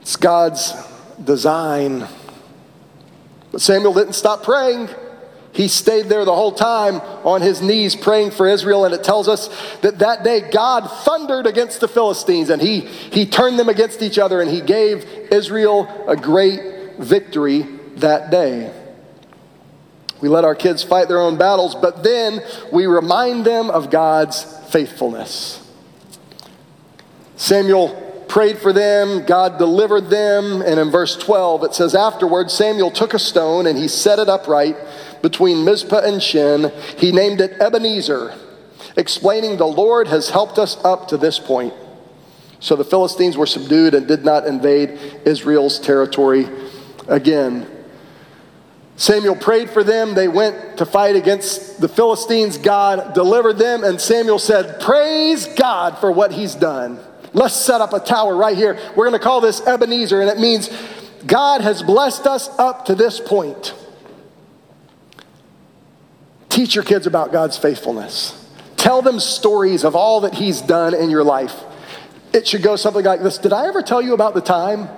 It's 0.00 0.16
God's 0.16 0.72
design. 1.22 2.06
But 3.52 3.60
Samuel 3.60 3.94
didn't 3.94 4.14
stop 4.14 4.42
praying. 4.42 4.88
He 5.52 5.68
stayed 5.68 6.06
there 6.06 6.24
the 6.24 6.34
whole 6.34 6.52
time 6.52 6.96
on 7.24 7.40
his 7.40 7.62
knees 7.62 7.96
praying 7.96 8.32
for 8.32 8.46
Israel. 8.46 8.84
And 8.84 8.94
it 8.94 9.02
tells 9.02 9.28
us 9.28 9.48
that 9.80 9.98
that 10.00 10.22
day 10.22 10.50
God 10.50 10.86
thundered 11.04 11.46
against 11.46 11.80
the 11.80 11.88
Philistines 11.88 12.50
and 12.50 12.60
he, 12.60 12.80
he 12.80 13.26
turned 13.26 13.58
them 13.58 13.68
against 13.68 14.02
each 14.02 14.18
other 14.18 14.40
and 14.40 14.50
he 14.50 14.60
gave 14.60 15.04
Israel 15.32 15.88
a 16.06 16.16
great 16.16 16.96
victory 16.98 17.62
that 17.96 18.30
day. 18.30 18.72
We 20.20 20.28
let 20.28 20.44
our 20.44 20.54
kids 20.54 20.82
fight 20.82 21.08
their 21.08 21.20
own 21.20 21.38
battles, 21.38 21.74
but 21.74 22.02
then 22.02 22.42
we 22.72 22.86
remind 22.86 23.44
them 23.44 23.70
of 23.70 23.90
God's 23.90 24.42
faithfulness. 24.70 25.64
Samuel 27.36 28.07
prayed 28.28 28.58
for 28.58 28.72
them, 28.72 29.24
God 29.24 29.58
delivered 29.58 30.10
them, 30.10 30.62
and 30.62 30.78
in 30.78 30.90
verse 30.90 31.16
12 31.16 31.64
it 31.64 31.74
says, 31.74 31.94
Afterward, 31.94 32.50
Samuel 32.50 32.90
took 32.90 33.14
a 33.14 33.18
stone 33.18 33.66
and 33.66 33.78
he 33.78 33.88
set 33.88 34.18
it 34.18 34.28
upright 34.28 34.76
between 35.22 35.64
Mizpah 35.64 36.00
and 36.00 36.22
Shen. 36.22 36.72
He 36.96 37.12
named 37.12 37.40
it 37.40 37.60
Ebenezer, 37.60 38.34
explaining 38.96 39.56
the 39.56 39.66
Lord 39.66 40.08
has 40.08 40.30
helped 40.30 40.58
us 40.58 40.82
up 40.84 41.08
to 41.08 41.16
this 41.16 41.38
point. 41.38 41.74
So 42.60 42.76
the 42.76 42.84
Philistines 42.84 43.36
were 43.36 43.46
subdued 43.46 43.94
and 43.94 44.06
did 44.06 44.24
not 44.24 44.46
invade 44.46 44.98
Israel's 45.24 45.78
territory 45.78 46.48
again. 47.06 47.68
Samuel 48.96 49.36
prayed 49.36 49.70
for 49.70 49.84
them. 49.84 50.14
They 50.14 50.26
went 50.26 50.78
to 50.78 50.84
fight 50.84 51.14
against 51.14 51.80
the 51.80 51.88
Philistines. 51.88 52.58
God 52.58 53.14
delivered 53.14 53.54
them, 53.54 53.84
and 53.84 54.00
Samuel 54.00 54.40
said, 54.40 54.80
Praise 54.80 55.46
God 55.46 55.98
for 55.98 56.10
what 56.10 56.32
he's 56.32 56.56
done. 56.56 56.98
Let's 57.32 57.54
set 57.54 57.80
up 57.80 57.92
a 57.92 58.00
tower 58.00 58.36
right 58.36 58.56
here. 58.56 58.78
We're 58.96 59.08
going 59.08 59.18
to 59.18 59.24
call 59.24 59.40
this 59.40 59.60
Ebenezer, 59.60 60.20
and 60.20 60.30
it 60.30 60.38
means 60.38 60.70
God 61.26 61.60
has 61.60 61.82
blessed 61.82 62.26
us 62.26 62.48
up 62.58 62.86
to 62.86 62.94
this 62.94 63.20
point. 63.20 63.74
Teach 66.48 66.74
your 66.74 66.84
kids 66.84 67.06
about 67.06 67.32
God's 67.32 67.56
faithfulness. 67.56 68.34
Tell 68.76 69.02
them 69.02 69.20
stories 69.20 69.84
of 69.84 69.94
all 69.94 70.22
that 70.22 70.34
He's 70.34 70.60
done 70.60 70.94
in 70.94 71.10
your 71.10 71.24
life. 71.24 71.54
It 72.32 72.46
should 72.46 72.62
go 72.62 72.76
something 72.76 73.04
like 73.04 73.22
this 73.22 73.38
Did 73.38 73.52
I 73.52 73.66
ever 73.68 73.82
tell 73.82 74.02
you 74.02 74.14
about 74.14 74.34
the 74.34 74.40
time? 74.40 74.88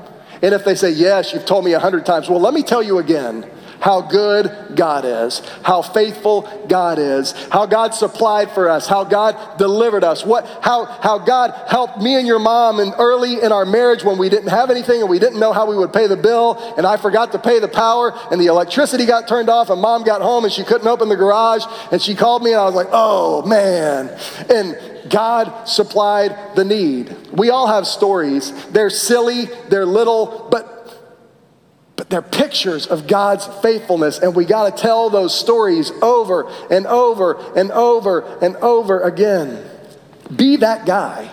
And 0.43 0.55
if 0.55 0.65
they 0.65 0.75
say, 0.75 0.91
Yes, 0.91 1.33
you've 1.33 1.47
told 1.47 1.65
me 1.65 1.73
a 1.73 1.79
hundred 1.79 2.07
times, 2.07 2.29
well, 2.29 2.41
let 2.41 2.55
me 2.55 2.63
tell 2.63 2.83
you 2.83 2.99
again 2.99 3.51
how 3.81 4.03
good 4.03 4.77
God 4.77 5.05
is, 5.05 5.41
how 5.63 5.83
faithful 5.83 6.43
God 6.69 6.99
is, 6.99 7.33
how 7.49 7.67
God 7.67 7.95
supplied 7.95 8.51
for 8.53 8.69
us, 8.69 8.87
how 8.87 9.05
God 9.05 9.59
delivered 9.59 10.05
us, 10.05 10.25
what, 10.25 10.47
how, 10.63 10.85
how 10.85 11.19
God 11.19 11.55
helped 11.69 11.99
me 11.99 12.15
and 12.17 12.27
your 12.27 12.39
mom 12.39 12.79
and 12.79 12.95
early 12.99 13.41
in 13.41 13.53
our 13.53 13.65
marriage 13.65 14.05
when 14.05 14.19
we 14.19 14.29
didn't 14.29 14.51
have 14.51 14.71
anything 14.71 15.01
and 15.01 15.11
we 15.11 15.19
didn't 15.19 15.41
know 15.41 15.53
how 15.53 15.69
we 15.69 15.77
would 15.77 15.93
pay 15.93 16.07
the 16.07 16.17
bill 16.17 16.57
and 16.77 16.87
I 16.87 16.97
forgot 16.97 17.33
to 17.33 17.39
pay 17.39 17.59
the 17.59 17.69
power 17.69 18.13
and 18.31 18.41
the 18.41 18.47
electricity 18.47 19.07
got 19.07 19.27
turned 19.27 19.49
off 19.49 19.71
and 19.71 19.81
mom 19.81 20.05
got 20.05 20.21
home 20.21 20.45
and 20.45 20.53
she 20.53 20.63
couldn't 20.63 20.87
open 20.87 21.09
the 21.09 21.17
garage 21.17 21.65
and 21.91 22.01
she 22.01 22.15
called 22.15 22.43
me 22.43 22.53
and 22.53 22.61
I 22.61 22.65
was 22.65 22.75
like, 22.75 22.89
oh 22.93 23.43
man. 23.47 24.17
And 24.51 24.79
God 25.11 25.65
supplied 25.65 26.55
the 26.55 26.65
need. 26.65 27.15
We 27.33 27.51
all 27.51 27.67
have 27.67 27.87
stories. 27.87 28.53
They're 28.69 28.91
silly, 28.91 29.47
they're 29.69 29.87
little, 29.87 30.49
but 30.51 30.70
they're 32.11 32.23
pictures 32.23 32.89
of 32.89 33.07
God's 33.07 33.47
faithfulness, 33.63 34.19
and 34.19 34.35
we 34.35 34.45
got 34.45 34.77
to 34.77 34.83
tell 34.83 35.11
those 35.11 35.39
stories 35.39 35.93
over 36.03 36.51
and 36.69 36.87
over 36.87 37.37
and 37.57 37.71
over 37.71 38.21
and 38.43 38.57
over 38.57 39.01
again. 39.01 39.65
Be 40.35 40.57
that 40.57 40.87
guy, 40.87 41.33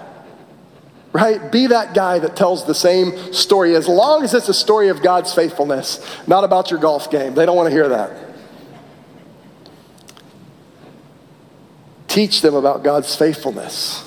right? 1.14 1.52
Be 1.52 1.68
that 1.68 1.96
guy 1.96 2.20
that 2.20 2.36
tells 2.36 2.66
the 2.66 2.76
same 2.76 3.34
story, 3.34 3.76
as 3.76 3.88
long 3.88 4.24
as 4.24 4.36
it's 4.36 4.50
a 4.50 4.54
story 4.54 4.90
of 4.90 5.02
God's 5.02 5.34
faithfulness, 5.34 6.00
not 6.28 6.44
about 6.44 6.70
your 6.70 6.80
golf 6.80 7.10
game. 7.10 7.34
They 7.34 7.48
don't 7.48 7.58
want 7.58 7.68
to 7.68 7.74
hear 7.74 7.90
that. 7.90 8.26
Teach 12.08 12.42
them 12.42 12.54
about 12.54 12.84
God's 12.84 13.16
faithfulness. 13.16 14.07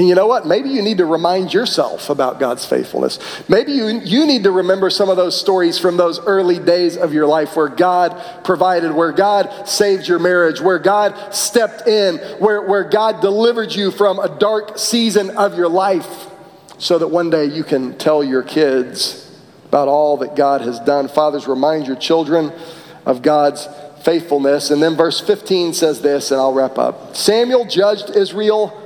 And 0.00 0.08
you 0.08 0.14
know 0.14 0.26
what? 0.26 0.46
Maybe 0.46 0.70
you 0.70 0.80
need 0.80 0.96
to 0.96 1.04
remind 1.04 1.52
yourself 1.52 2.08
about 2.08 2.40
God's 2.40 2.64
faithfulness. 2.64 3.18
Maybe 3.50 3.72
you, 3.72 3.88
you 3.88 4.24
need 4.24 4.44
to 4.44 4.50
remember 4.50 4.88
some 4.88 5.10
of 5.10 5.18
those 5.18 5.38
stories 5.38 5.78
from 5.78 5.98
those 5.98 6.18
early 6.20 6.58
days 6.58 6.96
of 6.96 7.12
your 7.12 7.26
life 7.26 7.54
where 7.54 7.68
God 7.68 8.18
provided, 8.42 8.92
where 8.92 9.12
God 9.12 9.68
saved 9.68 10.08
your 10.08 10.18
marriage, 10.18 10.58
where 10.58 10.78
God 10.78 11.34
stepped 11.34 11.86
in, 11.86 12.16
where, 12.38 12.62
where 12.62 12.84
God 12.84 13.20
delivered 13.20 13.74
you 13.74 13.90
from 13.90 14.18
a 14.18 14.38
dark 14.38 14.78
season 14.78 15.36
of 15.36 15.58
your 15.58 15.68
life, 15.68 16.28
so 16.78 16.98
that 16.98 17.08
one 17.08 17.28
day 17.28 17.44
you 17.44 17.62
can 17.62 17.98
tell 17.98 18.24
your 18.24 18.42
kids 18.42 19.30
about 19.66 19.86
all 19.86 20.16
that 20.16 20.34
God 20.34 20.62
has 20.62 20.80
done. 20.80 21.08
Fathers, 21.08 21.46
remind 21.46 21.86
your 21.86 21.96
children 21.96 22.52
of 23.04 23.20
God's 23.20 23.68
faithfulness. 24.02 24.70
And 24.70 24.82
then 24.82 24.96
verse 24.96 25.20
15 25.20 25.74
says 25.74 26.00
this, 26.00 26.30
and 26.30 26.40
I'll 26.40 26.54
wrap 26.54 26.78
up 26.78 27.14
Samuel 27.14 27.66
judged 27.66 28.16
Israel 28.16 28.78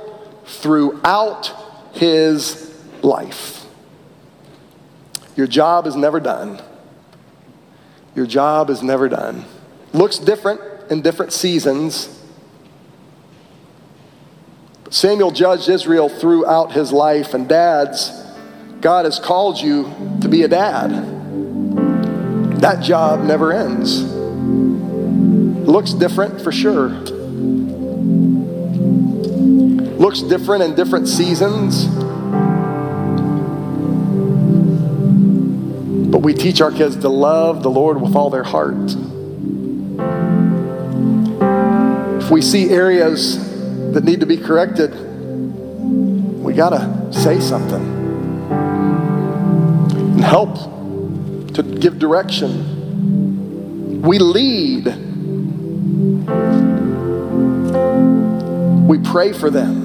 throughout 0.45 1.51
his 1.93 2.73
life. 3.01 3.65
Your 5.35 5.47
job 5.47 5.87
is 5.87 5.95
never 5.95 6.19
done. 6.19 6.61
Your 8.15 8.25
job 8.25 8.69
is 8.69 8.81
never 8.81 9.09
done. 9.09 9.45
Looks 9.93 10.17
different 10.17 10.61
in 10.89 11.01
different 11.01 11.33
seasons. 11.33 12.09
Samuel 14.89 15.31
judged 15.31 15.67
Israel 15.67 16.07
throughout 16.07 16.71
his 16.71 16.93
life, 16.93 17.33
and 17.33 17.49
dads, 17.49 18.11
God 18.79 19.05
has 19.05 19.19
called 19.19 19.59
you 19.59 19.91
to 20.21 20.29
be 20.29 20.43
a 20.43 20.47
dad. 20.47 20.91
That 22.61 22.81
job 22.81 23.21
never 23.21 23.51
ends. 23.51 24.03
Looks 25.67 25.93
different 25.93 26.39
for 26.41 26.51
sure 26.51 26.89
looks 29.97 30.21
different 30.21 30.63
in 30.63 30.75
different 30.75 31.07
seasons. 31.07 31.85
But 36.11 36.19
we 36.19 36.33
teach 36.33 36.61
our 36.61 36.71
kids 36.71 36.97
to 36.97 37.09
love 37.09 37.63
the 37.63 37.69
Lord 37.69 38.01
with 38.01 38.15
all 38.15 38.29
their 38.29 38.43
heart. 38.43 38.95
If 42.23 42.31
we 42.31 42.41
see 42.41 42.69
areas 42.69 43.37
that 43.93 44.03
need 44.03 44.21
to 44.21 44.25
be 44.25 44.37
corrected, 44.37 44.91
we 46.43 46.53
got 46.53 46.69
to 46.69 47.13
say 47.13 47.39
something 47.39 47.95
and 50.15 50.23
help 50.23 50.55
to 51.53 51.63
give 51.63 51.99
direction. 51.99 54.01
We 54.01 54.19
lead. 54.19 54.85
We 58.87 58.99
pray 58.99 59.33
for 59.33 59.49
them. 59.49 59.84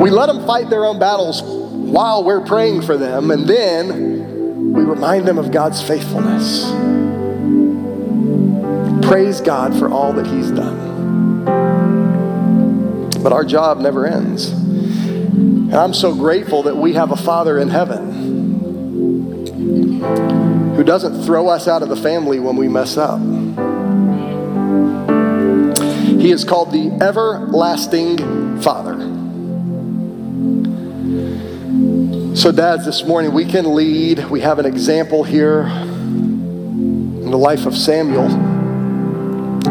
We 0.00 0.10
let 0.10 0.26
them 0.26 0.46
fight 0.46 0.70
their 0.70 0.84
own 0.84 0.98
battles 0.98 1.42
while 1.42 2.22
we're 2.22 2.44
praying 2.44 2.82
for 2.82 2.96
them, 2.96 3.30
and 3.30 3.46
then 3.46 4.72
we 4.72 4.82
remind 4.84 5.26
them 5.26 5.38
of 5.38 5.50
God's 5.50 5.82
faithfulness. 5.82 6.70
Praise 9.08 9.40
God 9.40 9.76
for 9.78 9.88
all 9.88 10.12
that 10.12 10.26
He's 10.26 10.50
done. 10.50 11.44
But 13.22 13.32
our 13.32 13.44
job 13.44 13.78
never 13.80 14.06
ends. 14.06 14.48
And 14.48 15.74
I'm 15.74 15.94
so 15.94 16.14
grateful 16.14 16.62
that 16.64 16.76
we 16.76 16.92
have 16.92 17.10
a 17.10 17.16
Father 17.16 17.58
in 17.58 17.68
heaven 17.68 18.12
who 20.76 20.84
doesn't 20.84 21.24
throw 21.24 21.48
us 21.48 21.66
out 21.66 21.82
of 21.82 21.88
the 21.88 21.96
family 21.96 22.38
when 22.38 22.56
we 22.56 22.68
mess 22.68 22.96
up. 22.96 23.20
He 26.20 26.30
is 26.30 26.44
called 26.44 26.70
the 26.70 26.96
everlasting 27.02 28.60
Father. 28.60 29.07
So, 32.38 32.52
dads, 32.52 32.86
this 32.86 33.02
morning 33.02 33.34
we 33.34 33.44
can 33.44 33.74
lead. 33.74 34.30
We 34.30 34.40
have 34.42 34.60
an 34.60 34.64
example 34.64 35.24
here 35.24 35.62
in 35.62 37.32
the 37.32 37.36
life 37.36 37.66
of 37.66 37.76
Samuel. 37.76 38.28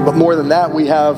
But 0.03 0.17
more 0.17 0.35
than 0.35 0.49
that, 0.49 0.73
we 0.73 0.87
have 0.87 1.15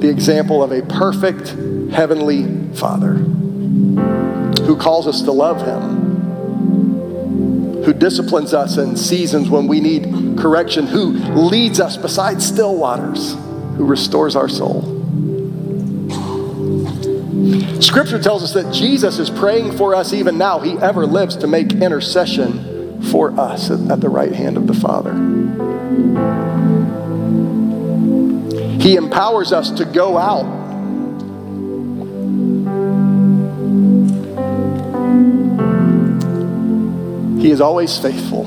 the 0.00 0.08
example 0.08 0.62
of 0.62 0.70
a 0.70 0.82
perfect 0.82 1.48
heavenly 1.90 2.72
Father 2.76 3.14
who 3.14 4.76
calls 4.76 5.08
us 5.08 5.22
to 5.22 5.32
love 5.32 5.62
Him, 5.62 7.82
who 7.82 7.92
disciplines 7.92 8.54
us 8.54 8.78
in 8.78 8.96
seasons 8.96 9.50
when 9.50 9.66
we 9.66 9.80
need 9.80 10.38
correction, 10.38 10.86
who 10.86 11.10
leads 11.10 11.80
us 11.80 11.96
beside 11.96 12.40
still 12.40 12.76
waters, 12.76 13.34
who 13.76 13.84
restores 13.84 14.36
our 14.36 14.48
soul. 14.48 14.87
Scripture 17.80 18.20
tells 18.20 18.42
us 18.42 18.52
that 18.54 18.72
Jesus 18.72 19.18
is 19.18 19.30
praying 19.30 19.76
for 19.76 19.94
us 19.94 20.12
even 20.12 20.36
now. 20.36 20.58
He 20.58 20.72
ever 20.78 21.06
lives 21.06 21.36
to 21.36 21.46
make 21.46 21.72
intercession 21.72 23.02
for 23.10 23.30
us 23.38 23.70
at 23.70 24.00
the 24.00 24.08
right 24.08 24.32
hand 24.32 24.56
of 24.56 24.66
the 24.66 24.74
Father. 24.74 25.14
He 28.82 28.96
empowers 28.96 29.52
us 29.52 29.70
to 29.72 29.84
go 29.84 30.18
out. 30.18 30.58
He 37.40 37.50
is 37.52 37.60
always 37.60 37.96
faithful, 37.96 38.46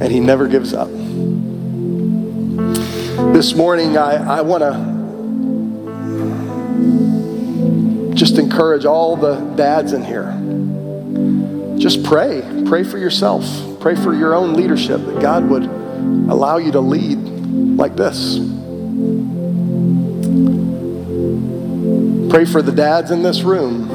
and 0.00 0.12
He 0.12 0.20
never 0.20 0.46
gives 0.46 0.72
up. 0.72 0.88
This 3.32 3.54
morning, 3.54 3.98
I, 3.98 4.38
I 4.38 4.42
want 4.42 4.62
to 4.62 4.95
just 8.16 8.38
encourage 8.38 8.86
all 8.86 9.14
the 9.14 9.36
dads 9.56 9.92
in 9.92 10.02
here. 10.02 10.32
Just 11.78 12.02
pray. 12.02 12.42
Pray 12.66 12.82
for 12.82 12.96
yourself. 12.98 13.44
Pray 13.80 13.94
for 13.94 14.14
your 14.14 14.34
own 14.34 14.54
leadership 14.54 15.00
that 15.02 15.20
God 15.20 15.48
would 15.50 15.64
allow 15.64 16.56
you 16.56 16.72
to 16.72 16.80
lead 16.80 17.18
like 17.18 17.94
this. 17.94 18.38
Pray 22.30 22.44
for 22.46 22.62
the 22.62 22.72
dads 22.74 23.10
in 23.10 23.22
this 23.22 23.42
room. 23.42 23.88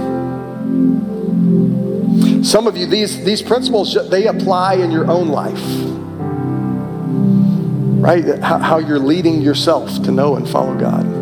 Some 2.43 2.67
of 2.67 2.77
you, 2.77 2.85
these, 2.85 3.23
these 3.23 3.41
principles, 3.41 3.97
they 4.09 4.27
apply 4.27 4.75
in 4.75 4.91
your 4.91 5.09
own 5.09 5.29
life. 5.29 5.61
Right? 8.01 8.39
How, 8.39 8.59
how 8.59 8.77
you're 8.77 8.99
leading 8.99 9.41
yourself 9.41 10.03
to 10.03 10.11
know 10.11 10.35
and 10.35 10.47
follow 10.47 10.77
God. 10.77 11.20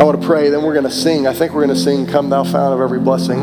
I 0.00 0.04
want 0.04 0.18
to 0.18 0.26
pray, 0.26 0.48
then 0.48 0.62
we're 0.62 0.72
going 0.72 0.86
to 0.86 0.90
sing. 0.90 1.26
I 1.26 1.34
think 1.34 1.52
we're 1.52 1.66
going 1.66 1.76
to 1.76 1.82
sing 1.82 2.06
Come 2.06 2.30
Thou 2.30 2.42
Fount 2.42 2.72
of 2.72 2.80
Every 2.80 2.98
Blessing. 2.98 3.38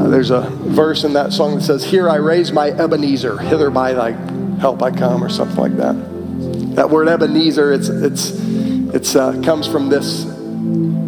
Uh, 0.00 0.08
there's 0.08 0.30
a 0.30 0.42
verse 0.50 1.02
in 1.02 1.14
that 1.14 1.32
song 1.32 1.56
that 1.56 1.62
says, 1.62 1.84
Here 1.84 2.08
I 2.08 2.14
raise 2.14 2.52
my 2.52 2.68
Ebenezer, 2.70 3.38
hither 3.38 3.70
by 3.70 3.92
thy 3.92 4.12
help 4.60 4.84
I 4.84 4.92
come, 4.92 5.24
or 5.24 5.28
something 5.28 5.56
like 5.56 5.76
that. 5.78 5.94
That 6.76 6.90
word 6.90 7.08
Ebenezer, 7.08 7.72
it's, 7.72 7.88
it's, 7.88 8.30
it's, 8.94 9.16
uh, 9.16 9.42
comes 9.42 9.66
from 9.66 9.88
this 9.88 10.22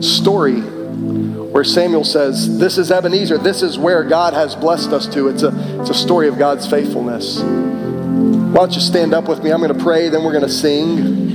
story 0.01 0.57
where 0.63 1.63
Samuel 1.63 2.03
says, 2.03 2.59
This 2.59 2.77
is 2.77 2.91
Ebenezer, 2.91 3.39
this 3.39 3.63
is 3.63 3.79
where 3.79 4.03
God 4.03 4.35
has 4.35 4.57
blessed 4.57 4.91
us 4.91 5.07
to. 5.15 5.29
It's 5.29 5.45
a, 5.45 5.81
it's 5.81 5.91
a 5.91 5.95
story 5.95 6.27
of 6.27 6.39
God's 6.39 6.69
faithfulness. 6.69 7.39
Why 7.39 8.63
don't 8.63 8.75
you 8.75 8.81
stand 8.81 9.15
up 9.15 9.29
with 9.29 9.45
me? 9.45 9.53
I'm 9.53 9.61
going 9.61 9.73
to 9.73 9.81
pray, 9.81 10.09
then 10.09 10.25
we're 10.25 10.33
going 10.33 10.43
to 10.43 10.49
sing. 10.49 11.26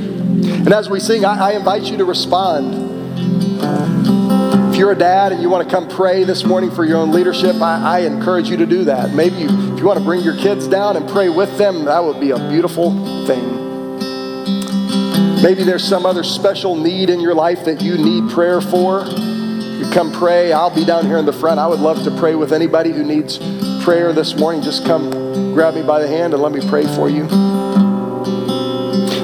And 0.63 0.73
as 0.75 0.89
we 0.89 0.99
sing, 0.99 1.25
I, 1.25 1.49
I 1.49 1.51
invite 1.53 1.83
you 1.83 1.97
to 1.97 2.05
respond. 2.05 2.91
If 4.71 4.77
you're 4.77 4.91
a 4.91 4.95
dad 4.95 5.31
and 5.31 5.41
you 5.41 5.49
want 5.49 5.67
to 5.67 5.75
come 5.75 5.89
pray 5.89 6.23
this 6.23 6.43
morning 6.43 6.69
for 6.69 6.85
your 6.85 6.97
own 6.97 7.11
leadership, 7.11 7.55
I, 7.55 7.97
I 7.97 7.99
encourage 8.01 8.47
you 8.47 8.57
to 8.57 8.67
do 8.67 8.85
that. 8.85 9.15
Maybe 9.15 9.37
you, 9.37 9.47
if 9.73 9.79
you 9.79 9.85
want 9.85 9.97
to 9.97 10.05
bring 10.05 10.21
your 10.21 10.37
kids 10.37 10.67
down 10.67 10.97
and 10.97 11.09
pray 11.09 11.29
with 11.29 11.57
them, 11.57 11.85
that 11.85 12.03
would 12.03 12.19
be 12.19 12.29
a 12.29 12.37
beautiful 12.49 12.91
thing. 13.25 13.61
Maybe 15.41 15.63
there's 15.63 15.83
some 15.83 16.05
other 16.05 16.23
special 16.23 16.75
need 16.75 17.09
in 17.09 17.19
your 17.19 17.33
life 17.33 17.65
that 17.65 17.81
you 17.81 17.97
need 17.97 18.29
prayer 18.29 18.61
for. 18.61 19.03
You 19.03 19.89
come 19.91 20.11
pray. 20.13 20.53
I'll 20.53 20.73
be 20.73 20.85
down 20.85 21.07
here 21.07 21.17
in 21.17 21.25
the 21.25 21.33
front. 21.33 21.59
I 21.59 21.65
would 21.65 21.79
love 21.79 22.03
to 22.03 22.11
pray 22.11 22.35
with 22.35 22.53
anybody 22.53 22.91
who 22.91 23.03
needs 23.03 23.39
prayer 23.83 24.13
this 24.13 24.37
morning. 24.37 24.61
Just 24.61 24.85
come 24.85 25.09
grab 25.55 25.73
me 25.73 25.81
by 25.81 25.99
the 25.99 26.07
hand 26.07 26.35
and 26.35 26.43
let 26.43 26.51
me 26.51 26.61
pray 26.69 26.85
for 26.95 27.09
you. 27.09 27.50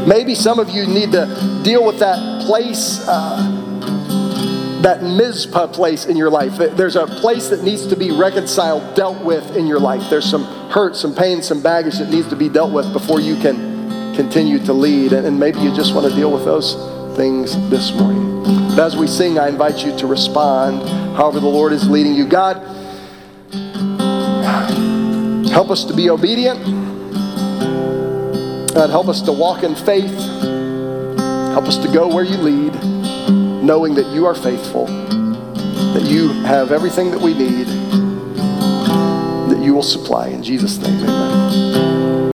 Maybe 0.08 0.36
some 0.36 0.58
of 0.58 0.70
you 0.70 0.88
need 0.88 1.12
to 1.12 1.62
deal 1.64 1.86
with 1.86 2.00
that 2.00 2.46
place, 2.46 3.06
uh, 3.10 4.80
that 4.82 5.04
Mizpah 5.04 5.68
place 5.68 6.06
in 6.06 6.16
your 6.16 6.30
life. 6.30 6.56
There's 6.58 6.96
a 6.96 7.06
place 7.06 7.50
that 7.50 7.62
needs 7.62 7.86
to 7.88 7.98
be 7.98 8.12
reconciled, 8.12 8.96
dealt 8.96 9.22
with 9.22 9.58
in 9.58 9.68
your 9.68 9.82
life. 9.82 10.10
There's 10.10 10.24
some 10.24 10.46
hurt, 10.70 10.96
some 10.96 11.14
pain, 11.14 11.42
some 11.42 11.62
baggage 11.62 11.98
that 11.98 12.10
needs 12.10 12.30
to 12.30 12.38
be 12.38 12.48
dealt 12.48 12.72
with 12.72 12.94
before 12.94 13.20
you 13.20 13.36
can 13.36 14.16
continue 14.16 14.60
to 14.60 14.72
lead. 14.72 15.12
And 15.12 15.38
maybe 15.38 15.60
you 15.60 15.76
just 15.76 15.94
want 15.94 16.10
to 16.10 16.16
deal 16.16 16.32
with 16.32 16.46
those 16.46 16.76
things 17.18 17.56
this 17.70 17.92
morning. 17.92 18.44
But 18.70 18.80
as 18.80 18.96
we 18.96 19.08
sing, 19.08 19.38
I 19.38 19.50
invite 19.50 19.84
you 19.84 19.94
to 19.98 20.08
respond 20.08 20.88
however 21.18 21.42
the 21.42 21.48
Lord 21.50 21.74
is 21.74 21.90
leading 21.90 22.14
you. 22.14 22.26
God, 22.26 22.56
help 25.50 25.70
us 25.70 25.84
to 25.84 25.94
be 25.94 26.10
obedient. 26.10 26.87
God, 28.78 28.92
help 28.92 29.08
us 29.08 29.24
to 29.24 29.32
walk 29.32 29.64
in 29.64 29.74
faith. 29.74 30.16
Help 31.52 31.66
us 31.66 31.78
to 31.80 31.92
go 31.92 32.08
where 32.08 32.24
you 32.24 32.38
lead, 32.38 32.76
knowing 33.64 33.96
that 33.96 34.06
you 34.14 34.28
are 34.28 34.36
faithful, 34.36 34.86
that 34.86 36.04
you 36.06 36.28
have 36.44 36.72
everything 36.72 37.10
that 37.10 37.20
we 37.20 37.34
need, 37.34 37.66
that 39.50 39.60
you 39.64 39.74
will 39.74 39.82
supply. 39.82 40.28
In 40.28 40.44
Jesus' 40.44 40.78
name, 40.78 40.94
amen. 41.00 41.37